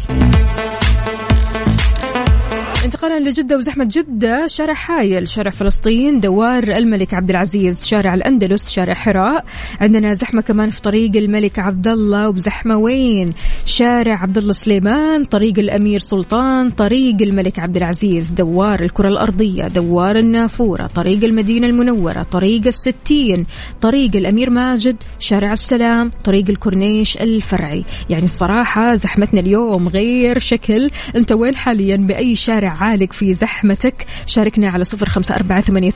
[2.92, 8.94] انتقالا لجدة وزحمة جدة شارع حايل شارع فلسطين دوار الملك عبد العزيز شارع الأندلس شارع
[8.94, 9.46] حراء.
[9.82, 13.34] عندنا زحمة كمان في طريق الملك عبد الله وبزحمة وين؟
[13.66, 20.16] شارع عبد الله سليمان طريق الأمير سلطان طريق الملك عبد العزيز دوار الكرة الأرضية دوار
[20.16, 23.46] النافورة طريق المدينة المنورة طريق الستين
[23.82, 27.84] طريق الأمير ماجد شارع السلام طريق الكورنيش الفرعي.
[28.10, 30.90] يعني الصراحة زحمتنا اليوم غير شكل.
[31.16, 34.06] أنت وين حاليا؟ بأي شارع؟ عالق في زحمتك.
[34.26, 35.91] شاركنا على صفر خمسة أربعة ثمانية,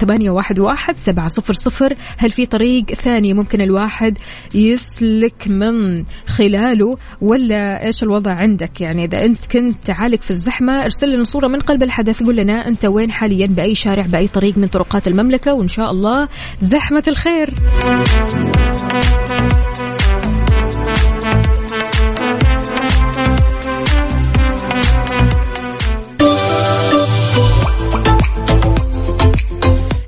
[0.57, 1.95] واحد سبعة صفر صفر.
[2.17, 4.17] هل في طريق ثاني ممكن الواحد
[4.53, 11.13] يسلك من خلاله؟ ولا إيش الوضع عندك؟ يعني إذا أنت كنت عالق في الزحمة أرسل
[11.13, 12.23] لنا صورة من قلب الحدث.
[12.23, 16.27] قول لنا أنت وين حاليا؟ بأي شارع بأي طريق من طرقات المملكة؟ وإن شاء الله
[16.61, 17.53] زحمة الخير.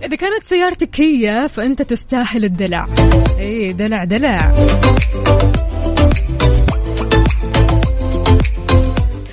[0.08, 2.88] إذا كانت سيارتك هي فأنت تستاهل الدلع.
[3.40, 4.52] إيه دلع دلع.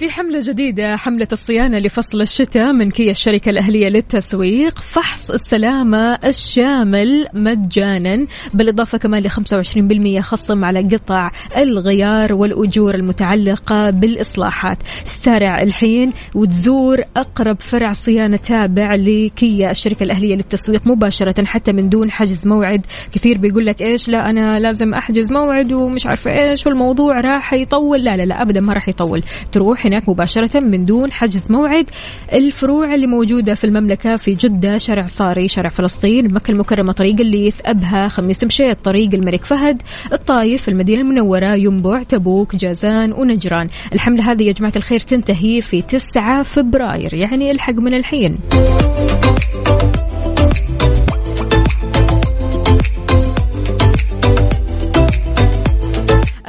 [0.05, 4.79] في حملة جديدة حملة الصيانة لفصل الشتاء من كيا الشركة الأهلية للتسويق.
[4.79, 14.79] فحص السلامة الشامل مجانا بالإضافة كمان ل 25% خصم على قطع الغيار والأجور المتعلقة بالإصلاحات.
[15.05, 22.11] سارع الحين وتزور أقرب فرع صيانة تابع لكيا الشركة الأهلية للتسويق مباشرة حتى من دون
[22.11, 22.87] حجز موعد.
[23.13, 28.05] كثير بيقول لك إيش؟ لا أنا لازم أحجز موعد ومش عارفة إيش والموضوع راح يطول.
[28.05, 29.23] لا لا لا أبدا ما راح يطول.
[29.53, 31.91] تروح هناك مباشرة من دون حجز موعد
[32.33, 37.61] الفروع اللي موجودة في المملكة في جدة شارع صاري شارع فلسطين مكة المكرمة طريق الليث
[37.65, 43.69] أبها خميس مشيط طريق الملك فهد الطايف المدينة المنورة ينبع تبوك جازان ونجران.
[43.93, 48.39] الحملة هذه يا جماعة الخير تنتهي في 9 فبراير يعني الحق من الحين.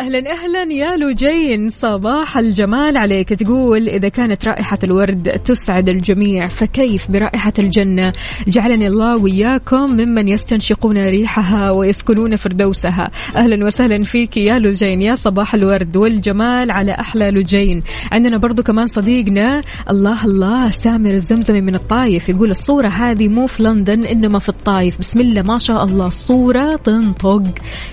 [0.06, 0.74] أهلا أهلا.
[0.74, 3.30] يا لوجين صباح الجمال عليك.
[3.30, 8.14] تقول إذا كانت رائحة الورد تسعد الجميع فكيف برائحة الجنة؟
[8.48, 13.12] جعلني الله وياكم ممن يستنشقون ريحها ويسكنون فردوسها.
[13.36, 18.88] أهلا وسهلا فيك يا لوجين يا صباح الورد والجمال على أحلى لوجين عندنا برضو كمان
[18.88, 22.30] صديقنا الله الله سامر الزمزمي من الطايف.
[22.30, 25.00] يقول الصورة هذه مو في لندن إنما في الطايف.
[25.00, 27.44] بسم الله ما شاء الله الصورة تنطق.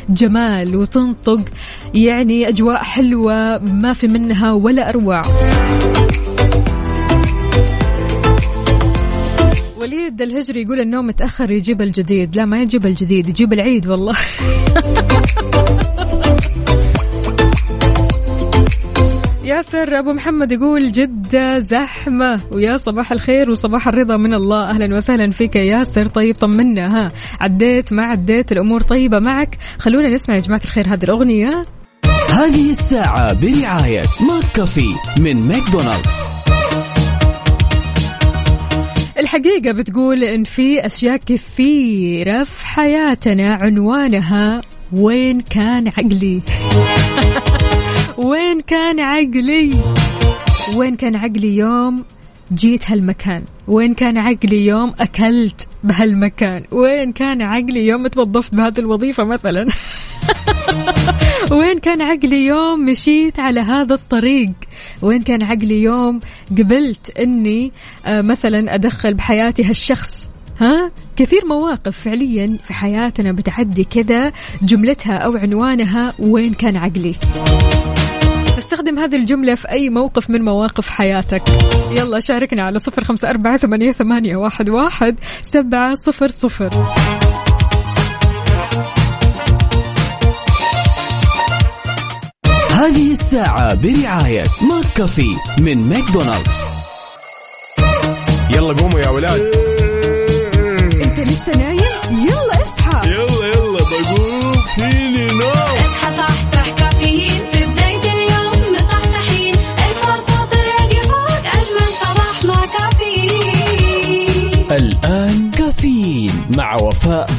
[0.08, 1.40] جمال وتنطق.
[2.02, 5.22] يعني أجواء حلوة ما في منها ولا أروع.
[9.80, 12.36] وليد الهجري يقول النوم متأخر يجيب الجديد.
[12.36, 14.16] لا ما يجيب الجديد يجيب العيد والله.
[19.44, 24.64] ياسر أبو محمد يقول جدة زحمة ويا صباح الخير وصباح الرضا من الله.
[24.64, 26.06] أهلا وسهلا فيك يا ياسر.
[26.06, 27.12] طيب طمنا ها.
[27.40, 29.58] عديت ما عديت الأمور طيبة معك.
[29.78, 31.64] خلونا نسمع يا جماعة الخير هذه الأغنية.
[32.32, 36.16] هذه الساعة برعاية McCafé من ماكدونالدز.
[39.18, 44.60] الحقيقة بتقول إن في أشياء كثيرة في حياتنا عنوانها
[44.92, 46.40] وين كان عقلي؟
[48.28, 49.70] وين كان عقلي؟
[50.76, 52.04] وين كان عقلي يوم
[52.54, 53.44] جيت هالمكان.
[53.68, 59.66] وين كان عقلي يوم أكلت بهالمكان؟ وين كان عقلي يوم توظفت بهذه الوظيفة مثلا؟
[61.58, 64.52] وين كان عقلي يوم مشيت على هذا الطريق؟
[65.02, 66.20] وين كان عقلي يوم
[66.58, 67.72] قبلت إني
[68.06, 75.36] آه، مثلا أدخل بحياتي هالشخص؟ ها؟ كثير مواقف فعليا في حياتنا بتعدي كذا جملتها أو
[75.36, 77.14] عنوانها وين كان عقلي.
[78.82, 81.42] استخدم هذه الجملة في أي موقف من مواقف حياتك.
[81.90, 86.70] يلا شاركنا على صفر خمسة أربعة ثمانية, ثمانية واحد, واحد سبعة صفر صفر.
[92.70, 96.60] هذه الساعة برعاية McCafé من ماكدونالدز.
[98.50, 99.40] يلا قوموا يا ولاد.
[101.04, 101.78] أنت لسه نايم؟
[102.10, 103.10] يلا اصحى.
[103.10, 104.54] يلا يلا بقوم.
[104.76, 105.01] فيني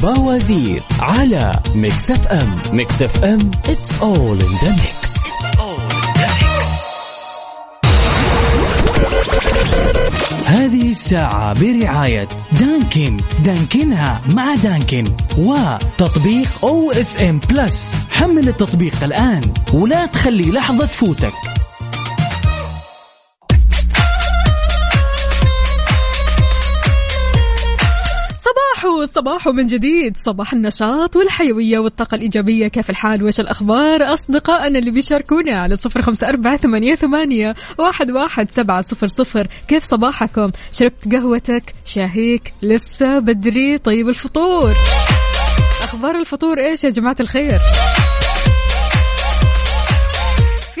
[0.02, 5.24] باوزير على Mix FM Mix FM it's all in the mix.
[10.46, 13.16] هذه الساعة برعاية Dunkin'.
[13.44, 15.04] دانكنها مع Dunkin'.
[15.38, 21.32] وتطبيق OSM Plus حمل التطبيق الآن ولا تخلي لحظة تفوتك.
[29.14, 30.16] صباحو صباحو من جديد.
[30.26, 32.68] صباح النشاط والحيوية والطاقة الإيجابية.
[32.68, 38.50] كيف الحال؟ وش الأخبار؟ أصدقائنا اللي بيشاركونا على صفر خمسة أربعة ثمانية, ثمانية واحد, واحد
[38.50, 39.46] سبعة صفر صفر.
[39.68, 44.72] كيف صباحكم؟ شربت قهوتك؟ شاهيك؟ لسه بدري؟ طيب الفطور.
[45.82, 47.58] أخبار الفطور إيش يا جماعة الخير؟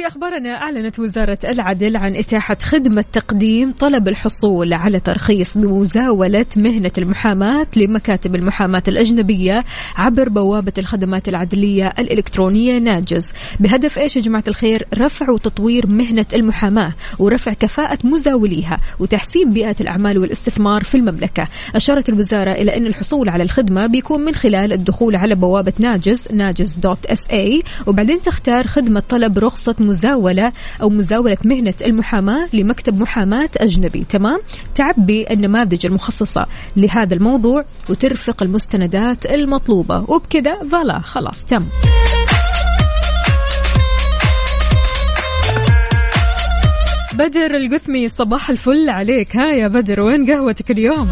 [0.04, 6.90] في أخبارنا أعلنت وزارة العدل عن إتاحة خدمة تقديم طلب الحصول على ترخيص بمزاولة مهنة
[6.98, 9.64] المحاماة لمكاتب المحاماة الأجنبية
[9.96, 13.32] عبر بوابة الخدمات العدلية الإلكترونية ناجز.
[13.60, 20.18] بهدف إيش يا جماعة الخير؟ رفع وتطوير مهنة المحاماة ورفع كفاءة مزاوليها وتحسين بيئة الأعمال
[20.18, 21.48] والاستثمار في المملكة.
[21.74, 26.74] أشارت الوزارة إلى أن الحصول على الخدمة بيكون من خلال الدخول على بوابة ناجز ناجز
[26.76, 30.52] دوت إس اي وبعدين تختار خدمة طلب رخصة مزاولة
[30.82, 34.04] أو مزاولة مهنة المحاماة لمكتب محاماة أجنبي.
[34.08, 34.40] تمام؟
[34.74, 40.04] تعبي النماذج المخصصة لهذا الموضوع وترفق المستندات المطلوبة.
[40.08, 41.66] وبكذا فلا خلاص تم.
[47.14, 49.36] بدر القثمي صباح الفل عليك.
[49.36, 51.08] ها يا بدر وين قهوتك اليوم؟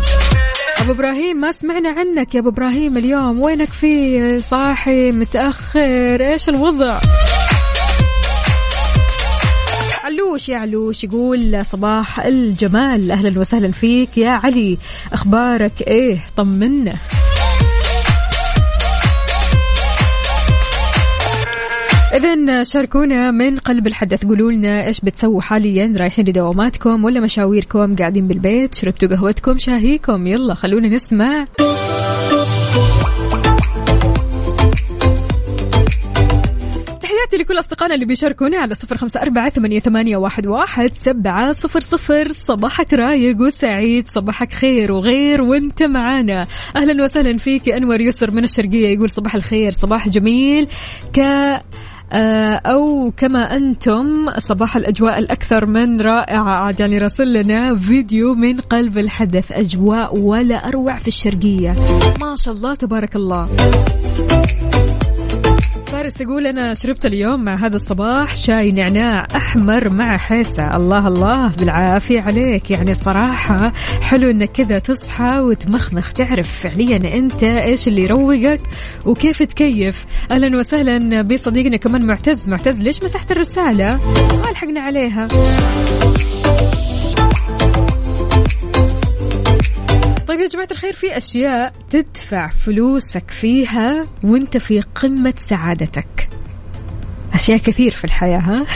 [0.81, 3.41] أبو إبراهيم ما سمعنا عنك يا أبو إبراهيم اليوم.
[3.41, 7.01] وينك في صاحي متأخر؟ إيش الوضع؟
[10.33, 13.11] علوش يا علوش يقول؟ صباح الجمال.
[13.11, 14.79] أهلا وسهلا فيك يا علي.
[15.13, 16.95] أخبارك إيه؟ طمنا
[22.15, 24.25] إذا شاركونا من قلب الحدث.
[24.25, 30.27] قولوا لنا إيش بتسووا حاليا؟ رايحين لدواماتكم ولا مشاويركم؟ قاعدين بالبيت؟ شربتوا قهوتكم؟ شاهيكم.
[30.27, 31.45] يلا خلونا نسمع.
[37.23, 42.29] تحياتي لكل أصدقائنا اللي بيشاركونا على صفر خمسة أربعة ثمانية, واحد, سبعة صفر صفر.
[42.49, 46.47] صباحك رايق وسعيد صباحك خير وغير وانت معانا.
[46.77, 50.69] أهلا وسهلا فيك أنور يسر من الشرقية يقول صباح الخير صباح جميل.
[51.13, 51.19] ك
[52.13, 56.51] آه، أو كما أنتم صباح الأجواء الأكثر من رائعة.
[56.51, 61.75] عاد يعني راسل لنا فيديو من قلب الحدث أجواء ولا أروع في الشرقية.
[62.23, 63.49] ما شاء الله تبارك الله.
[65.93, 71.49] فارس يقول أنا شربت اليوم مع هذا الصباح شاي نعناع أحمر مع حيسة الله الله
[71.49, 72.71] بالعافية عليك.
[72.71, 76.13] يعني صراحة حلو أنك كذا تصحى وتمخمخ.
[76.13, 78.61] تعرف فعليا أنت إيش اللي يروقك
[79.07, 80.07] وكيف تكيف.
[80.31, 82.49] أهلا وسهلا بصديقنا كمان معتز.
[82.49, 83.97] معتز ليش مسحت الرسالة؟
[84.45, 85.29] ما لحقنا عليها.
[90.33, 96.29] طيب يا جماعة الخير في أشياء تدفع فلوسك فيها وأنت في قمة سعادتك.
[97.35, 98.67] أشياء كثير في الحياة ها؟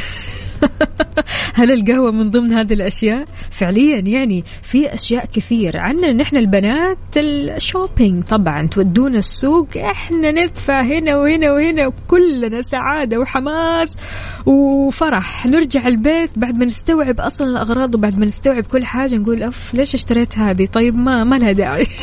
[1.54, 5.76] هل القهوة من ضمن هذه الأشياء؟ فعليا يعني في أشياء كثير.
[5.76, 13.18] عنا نحن البنات ال shopping طبعا تودونا السوق إحنا ندفع هنا وهنا وهنا كلنا سعادة
[13.18, 13.98] وحماس
[14.46, 15.46] وفرح.
[15.46, 19.94] نرجع البيت بعد ما نستوعب أصلا الأغراض وبعد ما نستوعب كل حاجة نقول أف ليش
[19.94, 21.86] اشتريت هذه؟ طيب ما ما لها داعي.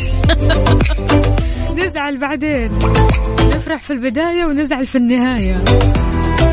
[1.78, 2.72] نزعل بعدين.
[3.56, 5.56] نفرح في البداية ونزعل في النهاية.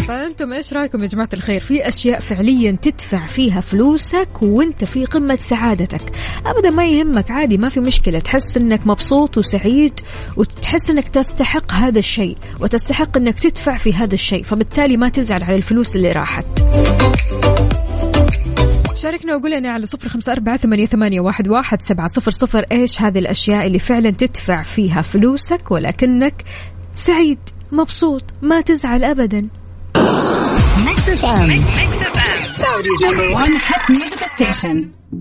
[0.02, 5.34] فأنتم إيش رأيكم يا جماعة الخير؟ في أشياء فعليا تدفع فيها فلوسك وأنت في قمة
[5.34, 6.12] سعادتك.
[6.46, 8.18] ابدا ما يهمك عادي ما في مشكلة.
[8.18, 10.00] تحس إنك مبسوط وسعيد
[10.36, 15.56] وتحس إنك تستحق هذا الشيء وتستحق إنك تدفع في هذا الشيء فبالتالي ما تزعل على
[15.56, 16.44] الفلوس اللي راحت.
[18.94, 23.02] شاركنا وقول لنا على صفر خمسة أربعة ثمانية, ثمانية واحد, واحد سبعة صفر صفر إيش
[23.02, 26.44] هذه الأشياء اللي فعلا تدفع فيها فلوسك ولكنك
[26.94, 27.38] سعيد
[27.72, 29.59] مبسوط ما تزعل أبدا.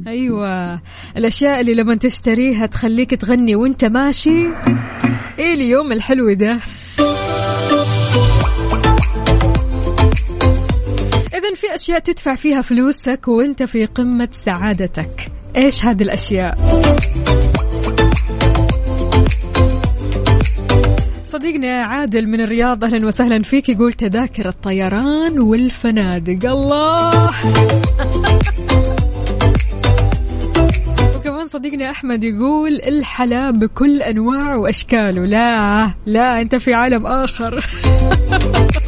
[0.08, 0.82] أيوه.
[1.18, 4.48] الأشياء اللي لما تشتريها تخليك تغني وأنت ماشي.
[5.40, 6.60] إيه اليوم الحلو ده؟
[11.34, 15.32] اذا في أشياء تدفع فيها فلوسك وأنت في قمة سعادتك.
[15.58, 16.58] إيش هذه الأشياء؟
[21.40, 26.52] صديقنا عادل من الرياض أهلا وسهلا فيك يقول تذاكر الطيران والفنادق.
[26.52, 27.12] الله!
[31.16, 35.26] وكمان صديقنا أحمد يقول الحلا بكل انواع وأشكاله.
[35.26, 37.66] لا لا أنت في عالم آخر.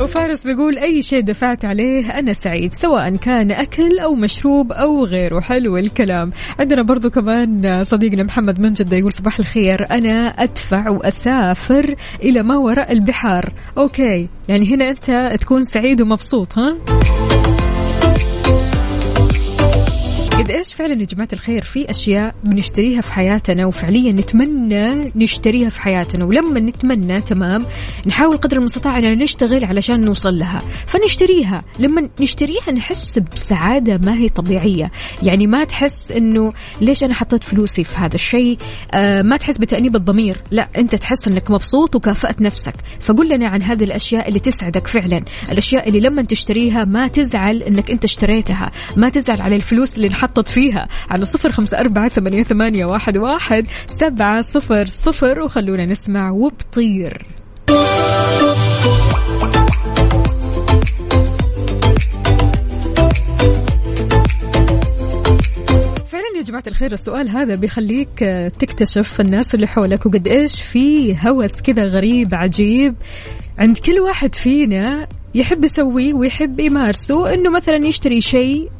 [0.00, 5.40] وفارس بيقول أي شيء دفعت عليه أنا سعيد سواء كان أكل أو مشروب أو غيره
[5.40, 6.30] حلو الكلام.
[6.60, 12.56] عندنا برضو كمان صديقنا محمد من جدة يقول صباح الخير أنا أدفع وأسافر إلى ما
[12.56, 13.52] وراء البحار.
[13.78, 16.76] أوكي يعني هنا أنت تكون سعيد ومبسوط ها؟
[20.38, 25.80] قد إيش فعلا يا جماعة الخير؟ في أشياء بنشتريها في حياتنا وفعليا نتمنى نشتريها في
[25.80, 27.66] حياتنا ولما نتمنى تمام
[28.06, 30.62] نحاول قدر المستطاع ان نشتغل علشان نوصل لها.
[30.86, 31.64] فنشتريها.
[31.78, 34.90] لما نشتريها نحس بسعادة ما هي طبيعية.
[35.22, 38.58] يعني ما تحس إنه ليش أنا حطيت فلوسي في هذا الشيء؟
[38.92, 40.36] آه ما تحس بتأنيب الضمير.
[40.50, 42.74] لا أنت تحس إنك مبسوط وكافأت نفسك.
[43.00, 45.24] فقل لنا عن هذه الأشياء اللي تسعدك فعلا.
[45.52, 48.72] الأشياء اللي لما تشتريها ما تزعل إنك أنت اشتريتها.
[48.96, 53.66] ما تزعل على الفلوس اللي انحطت فيها على صفر خمسة أربعة ثمانية, ثمانية واحد, واحد
[53.86, 55.40] سبعة صفر صفر.
[55.40, 57.22] وخلونا نسمع وبطير.
[66.06, 71.16] فعلا يا جماعة الخير السؤال هذا بيخليك آه، تكتشف الناس اللي حولك وقد إيش في
[71.26, 72.94] هوس كذا غريب عجيب
[73.58, 78.70] عند كل واحد فينا يحب يسويه ويحب يمارسه إنه مثلا يشتري شيء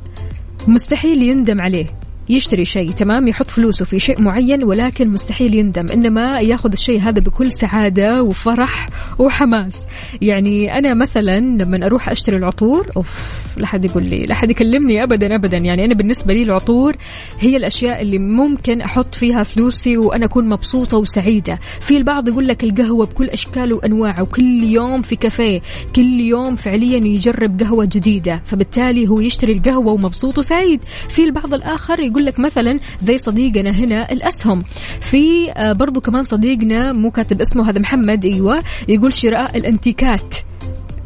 [0.69, 1.87] مستحيل يندم عليه.
[2.29, 7.20] يشتري شيء تمام؟ يحط فلوسه في شيء معين ولكن مستحيل يندم إنما ياخذ الشيء هذا
[7.20, 9.75] بكل سعادة وفرح وحماس.
[10.22, 15.03] يعني أنا مثلا لما أروح أشتري العطور أوف لا حد يقول لي لا حد يكلمني
[15.03, 15.57] ابدا ابدا.
[15.57, 16.97] يعني أنا بالنسبة لي العطور
[17.41, 21.59] هي الأشياء اللي ممكن أحط فيها فلوسي وأنا أكون مبسوطة وسعيدة.
[21.81, 25.61] في البعض يقول لك القهوة بكل أشكال وأنواعها وكل يوم في كافيه
[25.97, 28.43] كل يوم فعليا يجرب قهوة جديدة.
[28.45, 30.81] فبالتالي هو يشتري القهوة ومبسوط وسعيد.
[31.09, 34.62] في البعض الآخر يقول لك مثلا زي صديقنا هنا الأسهم.
[35.01, 40.35] في آه، برضو كمان صديقنا مو كاتب اسمه هذا محمد أيوه يقول شراء الأنتيكات.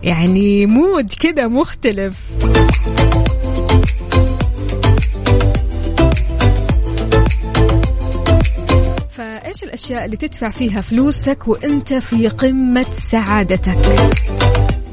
[0.03, 2.15] يعني مود كذا مختلف.
[9.11, 13.79] فإيش الأشياء اللي تدفع فيها فلوسك وأنت في قمة سعادتك؟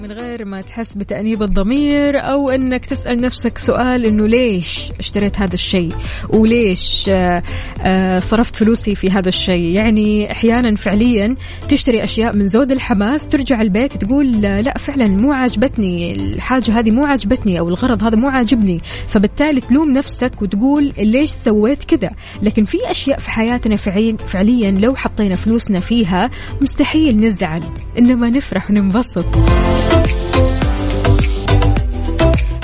[0.04, 5.54] من غير ما تحس بتأنيب الضمير أو أنك تسأل نفسك سؤال أنه ليش اشتريت هذا
[5.54, 5.94] الشيء؟
[6.30, 7.44] وليش آه،
[7.82, 11.36] آه، صرفت فلوسي في هذا الشيء؟ يعني أحيانا فعليا
[11.70, 16.92] تشتري أشياء من زود الحماس ترجع البيت تقول آه، لا فعلا مو عاجبتني الحاجة هذه
[16.92, 18.82] مو عاجبتني أو الغرض هذا مو عاجبني.
[19.08, 22.10] فبالتالي تلوم نفسك وتقول ليش سويت كذا؟
[22.42, 26.30] لكن في أشياء في حياتنا فعليا, فعليا لو حطينا فلوسنا فيها
[26.62, 27.64] مستحيل نزعل
[27.98, 29.26] إنما نفرح وننبسط.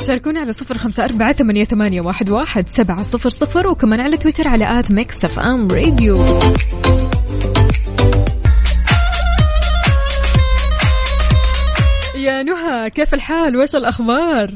[0.07, 4.47] شاركونا على صفر خمسة أربعة ثمانية, ثمانية واحد, واحد سبعة صفر صفر وكمان على تويتر
[4.47, 6.17] على at Mix FM Radio.
[12.15, 14.51] يا نهى كيف الحال؟ وش الأخبار؟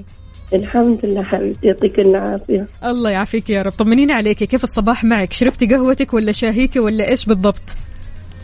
[0.53, 2.67] الحمد لله حبيبتي يعطيك العافية.
[2.83, 3.71] الله يعافيك يا رب.
[3.71, 7.84] طمنيني عليك كيف الصباح معك؟ شربتي قهوتك ولا شاهيكي ولا إيش بالضبط؟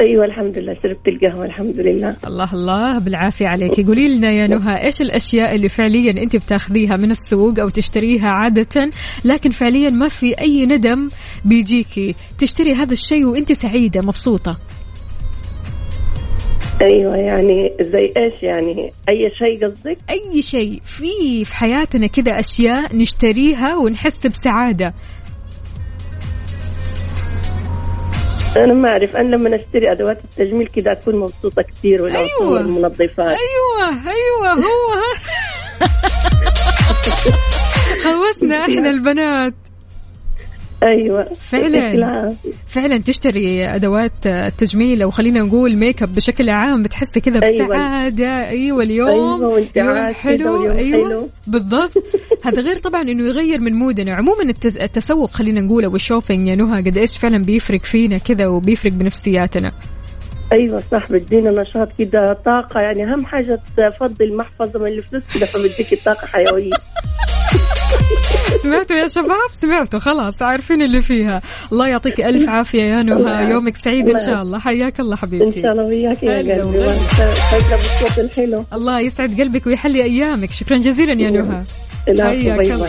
[0.02, 0.74] أيوة الحمد لله.
[0.84, 2.16] شربت القهوة الحمد لله.
[2.28, 3.00] الله الله.
[3.00, 3.88] بالعافية عليك.
[3.88, 8.90] قولي لنا يا نهى إيش الأشياء اللي فعليا أنت بتاخذيها من السوق أو تشتريها عادة؟
[9.26, 11.10] لكن فعليا ما في أي ندم
[11.46, 12.16] بيجيكي.
[12.38, 14.58] تشتري هذا الشيء وأنت سعيدة مبسوطة.
[16.82, 20.82] أيوة يعني زي إيش يعني؟ أي شيء قصدك؟ أي شيء.
[20.86, 24.94] في في حياتنا كذا أشياء نشتريها ونحس بسعادة.
[28.58, 29.16] أنا ما أعرف.
[29.16, 32.52] أنا لما أشتري أدوات التجميل كذا أكون مبسوطة كثير والعطور أيوة.
[32.52, 35.02] والمنظفات أيوة أيوة هو.
[38.28, 39.54] هوسنا إحنا البنات.
[40.84, 41.28] أيوة.
[41.34, 42.36] فعلاً.
[42.68, 47.68] فعلا تشتري أدوات التجميل أو خلينا نقول ميك اب بشكل عام بتحسي كذا أيوة.
[47.68, 48.48] بسعادة.
[48.50, 50.72] أيوه اليوم أيوة، يوم حلو.
[50.72, 51.30] أيوه حلو.
[51.48, 51.92] بالضبط.
[52.46, 54.14] هذا غير طبعا إنه يغير من mood نا.
[54.14, 58.48] عموما التسوق خلينا نقول أو ال shopping يا نهى قد إيش فعلا بيفرق فينا كذا
[58.48, 59.72] وبيفرق بنفسياتنا.
[60.52, 66.04] أيوة صح بدينا نشاط كذا طاقة يعني أهم حاجة تفضي المحفظة من الفلوس كذا فبديك
[66.06, 66.72] طاقة حيوية.
[68.64, 71.42] سمعتوا يا شباب؟ سمعتوا خلاص عارفين اللي فيها.
[71.72, 74.60] الله يعطيك ألف عافية يا نهى يومك سعيد إن شاء الله.
[74.60, 76.86] حياك الله إن حبيبتي شاء الله وياك يا قلبي.
[78.18, 80.52] الحلو الله يسعد قلبك ويحلي أيامك.
[80.52, 81.64] شكرا جزيلا يا نهى.
[82.08, 82.88] حياك الله.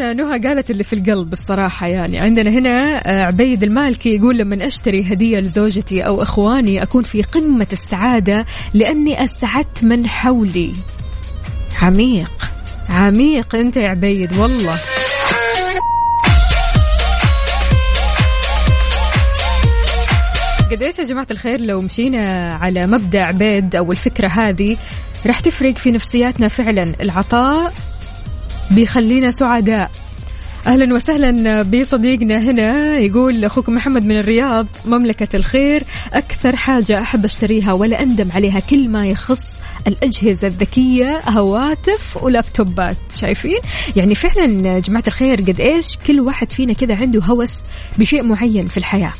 [0.00, 2.18] طبعا نهى قالت اللي في القلب الصراحة يعني.
[2.18, 7.66] عندنا هنا آه، عبيد المالكي يقول لما أشتري هدية لزوجتي أو إخواني أكون في قمة
[7.72, 10.72] السعادة لأني أسعدت من حولي.
[11.82, 12.30] عميق
[12.90, 14.76] عميق أنت يا عبيد والله.
[20.70, 24.76] قد إيش يا جماعة الخير لو مشينا على مبدأ عبيد أو الفكرة هذه
[25.26, 26.92] راح تفرق في نفسياتنا فعلا.
[27.00, 27.72] العطاء
[28.70, 29.90] بيخلينا سعداء.
[30.66, 32.98] أهلا وسهلا بصديقنا هنا.
[32.98, 38.88] يقول اخوكم محمد من الرياض مملكة الخير أكثر حاجة أحب أشتريها ولا أندم عليها كل
[38.88, 42.96] ما يخص الأجهزة الذكية هواتف ولابتوبات.
[43.16, 43.58] شايفين؟
[43.96, 47.62] يعني فعلا جماعة الخير قد إيش كل واحد فينا كذا عنده هوس
[47.98, 49.12] بشيء معين في الحياة.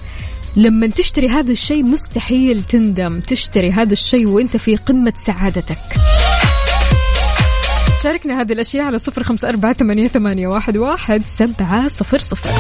[0.57, 3.21] لما تشتري هذا الشيء مستحيل تندم.
[3.21, 5.79] تشتري هذا الشيء وأنت في قمة سعادتك.
[8.03, 10.47] شاركنا هذه الأشياء على صفر خمسة أربعة ثمانية,
[10.77, 12.51] واحد سبعة صفر صفر.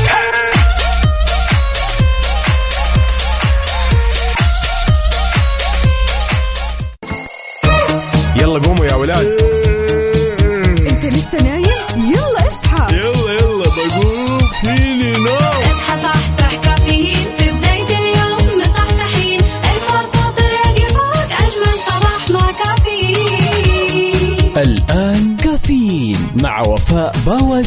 [8.41, 9.50] يلا قوموا يا ولاد.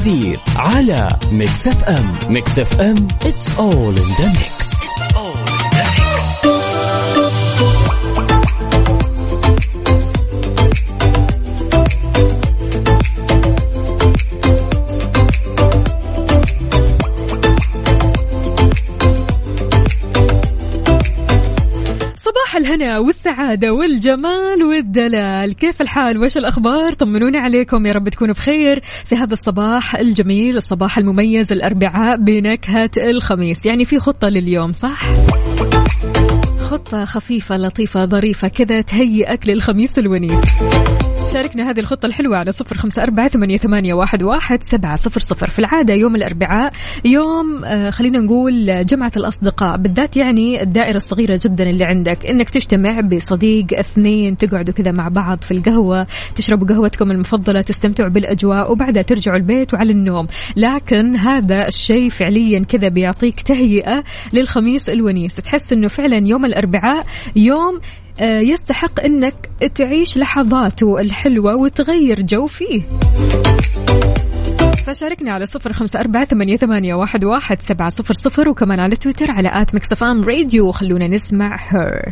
[0.04, 2.14] باوزير على ميكس اف ام.
[2.30, 4.53] ميكس اف ام it's all in the mix.
[22.74, 25.55] الهنا والسعادة والجمال والدلال.
[25.55, 27.86] كيف الحال؟ وش الأخبار؟ طمنوني عليكم.
[27.86, 28.82] يا رب تكونوا بخير.
[29.05, 33.65] في هذا الصباح الجميل الصباح المميز الأربعاء بنكهة الخميس.
[33.65, 35.13] يعني في خطة لليوم صح؟
[36.57, 40.49] خطة خفيفة لطيفة ظريفة كذا تهيئك للخميس الونيس.
[41.32, 45.49] شاركنا هذه الخطة الحلوة على صفر خمسة أربعة ثمانية, واحد, واحد سبعة صفر صفر.
[45.49, 46.74] في العادة يوم الأربعاء
[47.05, 52.99] يوم آه خلينا نقول جمعة الأصدقاء بالذات يعني الدائرة الصغيرة جدا اللي عندك إنك تجتمع
[52.99, 59.38] بصديق اثنين تقعدوا كذا مع بعض في القهوة تشربوا قهوتكم المفضلة تستمتعوا بالأجواء وبعدها ترجعوا
[59.38, 60.28] البيت وعلى النوم.
[60.55, 64.03] لكن هذا الشيء فعليا كذا بيعطيك تهيئة
[64.34, 65.36] للخميس الونيس.
[65.36, 67.05] تحس إنه فعلا يوم الأربعاء
[67.36, 67.80] يوم
[68.22, 72.82] يستحق إنك تعيش لحظاته الحلوة وتغير جو فيه.
[74.88, 79.32] فشاركنا على صفر خمسة أربعة ثمانية, ثمانية واحد, واحد سبعة صفر صفر وكمان على تويتر
[79.32, 80.68] على at Mix FM Radio.
[80.68, 82.06] وخلونا نسمع here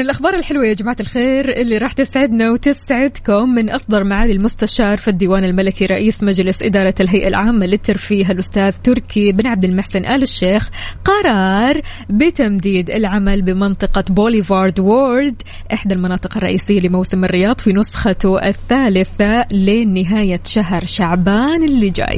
[0.00, 5.08] من الأخبار الحلوة يا جماعة الخير اللي راح تسعدنا وتسعدكم من أصدر معالي المستشار في
[5.08, 10.70] الديوان الملكي رئيس مجلس إدارة الهيئة العامة للترفيه الأستاذ تركي بن عبد المحسن آل الشيخ
[11.04, 11.80] قرار
[12.10, 15.42] بتمديد العمل بمنطقة بوليفارد وورد
[15.72, 22.16] إحدى المناطق الرئيسية لموسم الرياض في نسخته الثالثة لنهاية شهر شعبان اللي جاي.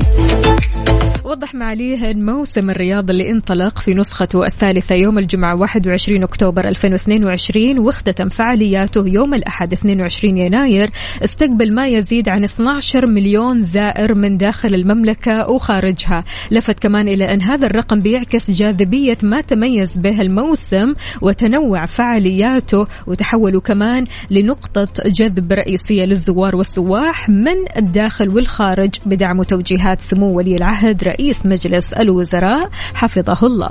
[1.24, 7.72] وضح معاليه أن موسم الرياض اللي انطلق في نسخته الثالثة يوم الجمعة 21 أكتوبر 2022
[7.79, 10.91] واختتم فعالياته يوم الأحد 22 يناير
[11.25, 16.25] استقبل ما يزيد عن 12 مليون زائر من داخل المملكة وخارجها.
[16.51, 23.61] لفت كمان إلى أن هذا الرقم بيعكس جاذبية ما تميز به الموسم وتنوع فعالياته وتحولوا
[23.61, 31.47] كمان لنقطة جذب رئيسية للزوار والسواح من الداخل والخارج بدعم وتوجيهات سمو ولي العهد رئيس
[31.47, 32.70] مجلس الوزراء.
[32.95, 33.70] حفظه الله.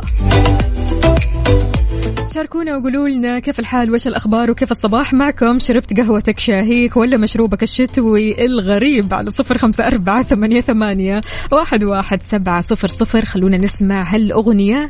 [2.33, 7.63] شاركونا وقولوا لنا كيف الحال وش الأخبار وكيف الصباح؟ معكم شربت قهوتك شاهيك ولا مشروبك
[7.63, 11.21] الشتوي الغريب على صفر خمسة أربعة ثمانية, ثمانية
[11.51, 13.25] واحد, واحد سبعة صفر صفر.
[13.25, 14.87] خلونا نسمع هالأغنية.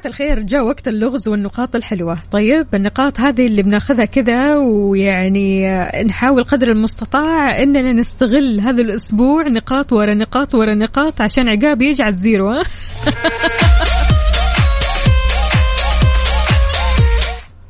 [0.00, 0.40] جماعة الخير.
[0.40, 2.18] جاء وقت اللغز والنقاط الحلوة.
[2.30, 5.68] طيب النقاط هذه اللي بناخذها كذا ويعني
[6.04, 12.02] نحاول قدر المستطاع إننا نستغل هذا الأسبوع نقاط ورا نقاط ورا نقاط عشان عقاب يجي
[12.02, 12.54] على الزيرو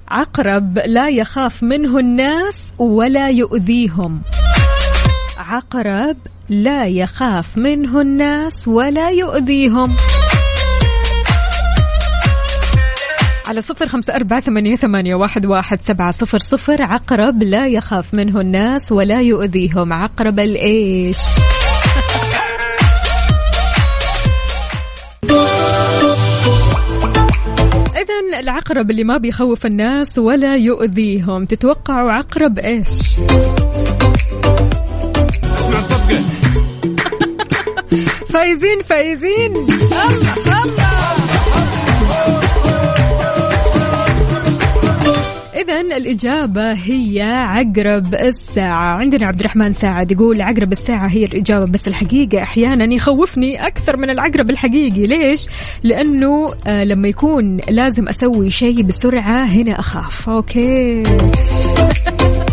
[0.09, 4.23] عقرب لا يخاف منه الناس ولا يؤذيهم.
[5.39, 6.17] عقرب
[6.49, 9.97] لا يخاف منه الناس ولا يؤذيهم.
[13.51, 18.41] على صفر خمسة أربعة ثمانية, ثمانية واحد, واحد سبعة صفر صفر عقرب لا يخاف منه
[18.41, 19.93] الناس ولا يؤذيهم.
[19.93, 21.17] عقرب الإيش؟
[27.97, 31.45] إذا العقرب اللي ما بيخوف الناس ولا يؤذيهم.
[31.45, 32.89] تتوقعوا عقرب إيش؟
[38.33, 39.53] فايزين فايزين.
[45.61, 48.97] إذا الإجابة هي عقرب الساعة.
[48.97, 54.11] عندنا عبد الرحمن ساعد يقول عقرب الساعة هي الإجابة بس الحقيقة أحيانا يخوفني أكثر من
[54.11, 55.07] العقرب الحقيقي.
[55.07, 55.47] ليش؟
[55.83, 60.29] لأنه آه لما يكون لازم أسوي شيء بسرعة هنا أخاف.
[60.29, 61.03] أوكي.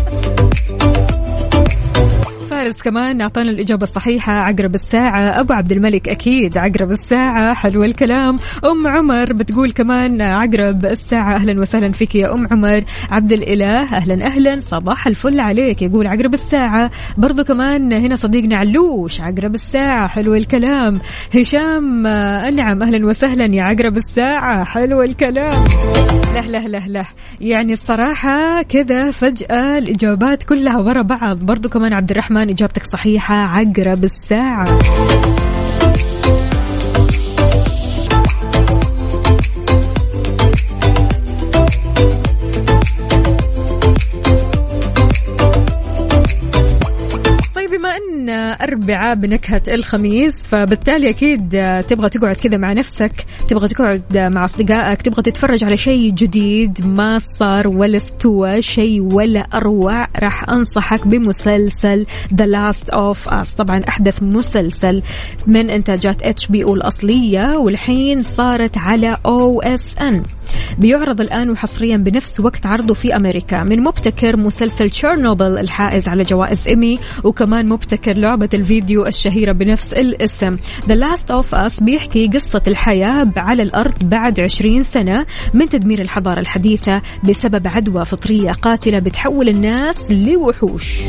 [2.68, 5.40] فارس كمان أعطانا الإجابة الصحيحة عقرب الساعة.
[5.40, 7.54] أبو عبد الملك أكيد عقرب الساعة.
[7.54, 8.36] حلو الكلام.
[8.66, 11.36] أم عمر بتقول كمان عقرب الساعة.
[11.36, 12.84] أهلا وسهلا فيك يا أم عمر.
[13.12, 14.60] عبد الإله أهلا أهلا.
[14.60, 16.92] صباح الفل عليك يقول عقرب الساعة.
[17.18, 20.08] برضو كمان هنا صديقنا علوش عقرب الساعة.
[20.08, 21.00] حلو الكلام.
[21.36, 24.64] هشام أنعم أهلا وسهلا يا عقرب الساعة.
[24.64, 25.64] حلو الكلام.
[26.34, 27.06] له له له له.
[27.42, 31.38] يعني الصراحة كذا فجأة الإجابات كلها ورا بعض.
[31.38, 34.80] برضو كمان عبد الرحمن إجابتك صحيحة عقرب الساعة.
[48.28, 51.50] بما ان اربعاء بنكهة الخميس فبالتالي أكيد
[51.88, 57.20] تبغى تقعد كذا مع نفسك تبغى تقعد مع أصدقائك تبغى تتفرج على شيء جديد ما
[57.20, 64.24] صار ولا استوى شيء ولا أروع راح أنصحك بمسلسل The Last of Us طبعا أحدث
[64.24, 65.02] مسلسل
[65.48, 70.24] من إنتاجات HBO الأصلية والحين صارت على OSN
[70.78, 73.64] بيعرض الآن وحصريا بنفس وقت عرضه في أمريكا.
[73.64, 80.58] من مبتكر مسلسل تشيرنوبل الحائز على جوائز إيمي وكمان مبتكر لعبة الفيديو الشهيرة بنفس الاسم.
[80.88, 86.40] The Last of Us بيحكي قصة الحياة على الأرض بعد 20 سنة من تدمير الحضارة
[86.40, 91.02] الحديثة بسبب عدوى فطرية قاتلة بتحول الناس لوحوش.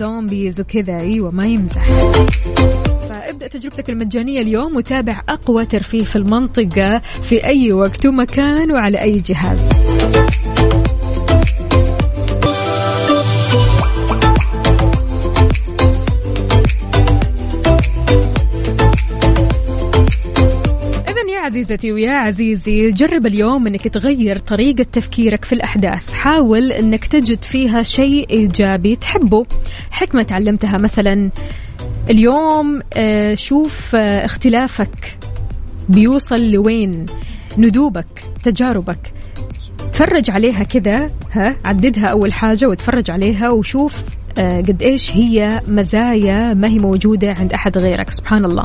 [0.00, 1.00] زومبيز وكذا.
[1.00, 1.86] أيوه ما يمزح.
[3.20, 9.20] فابدأ تجربتك المجانية اليوم وتابع أقوى ترفيه في المنطقة في أي وقت ومكان وعلى أي
[9.20, 9.68] جهاز.
[21.40, 26.10] عزيزتي ويا عزيزي جرب اليوم إنك تغير طريقة تفكيرك في الأحداث.
[26.10, 29.46] حاول إنك تجد فيها شيء إيجابي تحبه.
[29.90, 31.30] حكمة تعلمتها مثلا
[32.10, 35.18] اليوم آه، شوف آه، اختلافك
[35.88, 37.06] بيوصل لوين؟
[37.58, 39.12] ندوبك تجاربك.
[39.92, 43.94] تفرج عليها كذا ها عددها أول حاجة وتفرج عليها وشوف
[44.38, 48.10] آه، قد إيش هي مزايا ما هي موجودة عند أحد غيرك.
[48.10, 48.62] سبحان الله.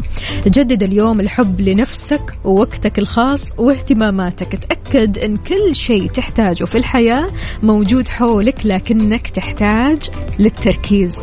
[0.48, 4.56] جدد اليوم الحب لنفسك ووقتك الخاص واهتماماتك.
[4.56, 7.28] تأكد إن كل شيء تحتاجه في الحياة
[7.64, 10.10] موجود حولك لكنك تحتاج
[10.40, 11.16] للتركيز.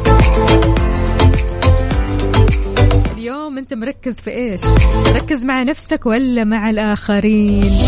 [3.43, 4.61] اليوم أنت مركز في إيش؟
[5.07, 7.79] مركز مع نفسك ولا مع الآخرين؟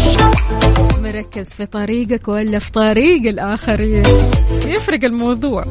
[0.99, 4.03] مركز في طريقك ولا في طريق الآخرين؟
[4.67, 5.65] يفرق الموضوع.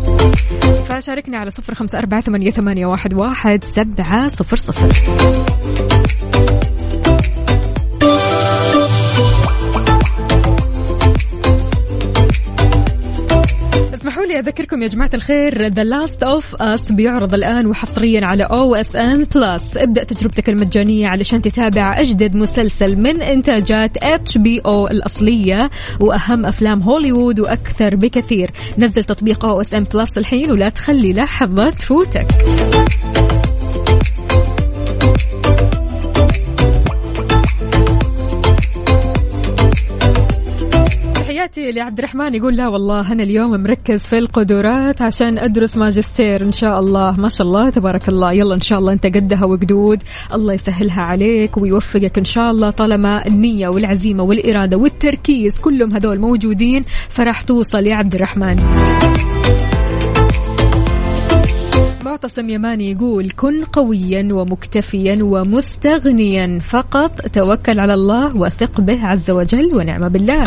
[0.88, 4.92] فشاركنا على صفر خمسة أربعة ثمانية, ثمانية واحد, واحد سبعة صفر صفر.
[14.04, 19.24] اسمحوا لي أذكركم يا جماعة الخير The Last of Us بيعرض الآن وحصريا على OSN
[19.36, 27.40] Plus ابدأ تجربتك المجانية علشان تتابع أجدد مسلسل من إنتاجات HBO الأصلية وأهم أفلام هوليوود
[27.40, 28.52] وأكثر بكثير.
[28.78, 32.28] نزل تطبيق OSN Plus الحين ولا تخلي لحظه تفوتك.
[41.54, 46.46] تحياتي لعبد الرحمن يقول لا والله أنا اليوم مركز في القدرات عشان أدرس ماجستير.
[46.46, 47.20] إن شاء الله.
[47.20, 48.34] ما شاء الله تبارك الله.
[48.34, 50.04] يلا إن شاء الله أنت قدها وقدود.
[50.34, 52.70] الله يسهلها عليك ويوفقك إن شاء الله.
[52.70, 58.58] طالما النية والعزيمة والإرادة والتركيز كلهم هذول موجودين فراح توصل يا عبد الرحمن.
[62.06, 69.76] معتصم يماني يقول كن قويا ومكتفيا ومستغنيا فقط توكل على الله وثق به عز وجل
[69.76, 70.44] ونعم بالله.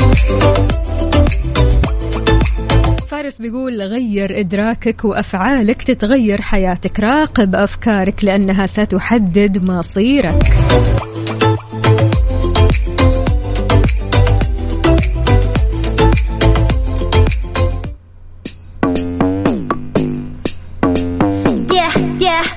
[3.08, 10.42] فارس بيقول غير إدراكك وأفعالك تتغير حياتك راقب أفكارك لأنها ستحدد مصيرك.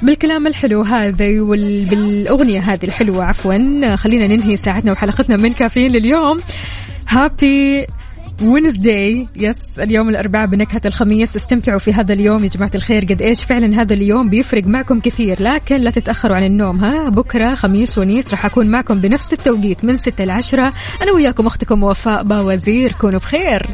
[0.10, 3.96] وبالكلام الحلو هذا وبالأغنية هذه الحلوة عفوا.
[3.96, 6.38] خلينا ننهي ساعتنا وحلقتنا من كافيين لليوم.
[7.10, 7.86] Happy
[8.44, 11.36] Wednesday yes اليوم الأربعاء بنكهة الخميس.
[11.36, 13.06] استمتعوا في هذا اليوم يا جماعة الخير.
[13.06, 17.56] قد إيش فعلا هذا اليوم بيفرق معكم كثير لكن لا تتأخروا عن النوم ها؟ بكرة
[17.56, 22.24] خميس ونيس راح أكون معكم بنفس التوقيت من 6 ل 10 أنا وياكم أختكم وفاء
[22.24, 22.92] باوزير.
[22.92, 23.70] كونوا بخير.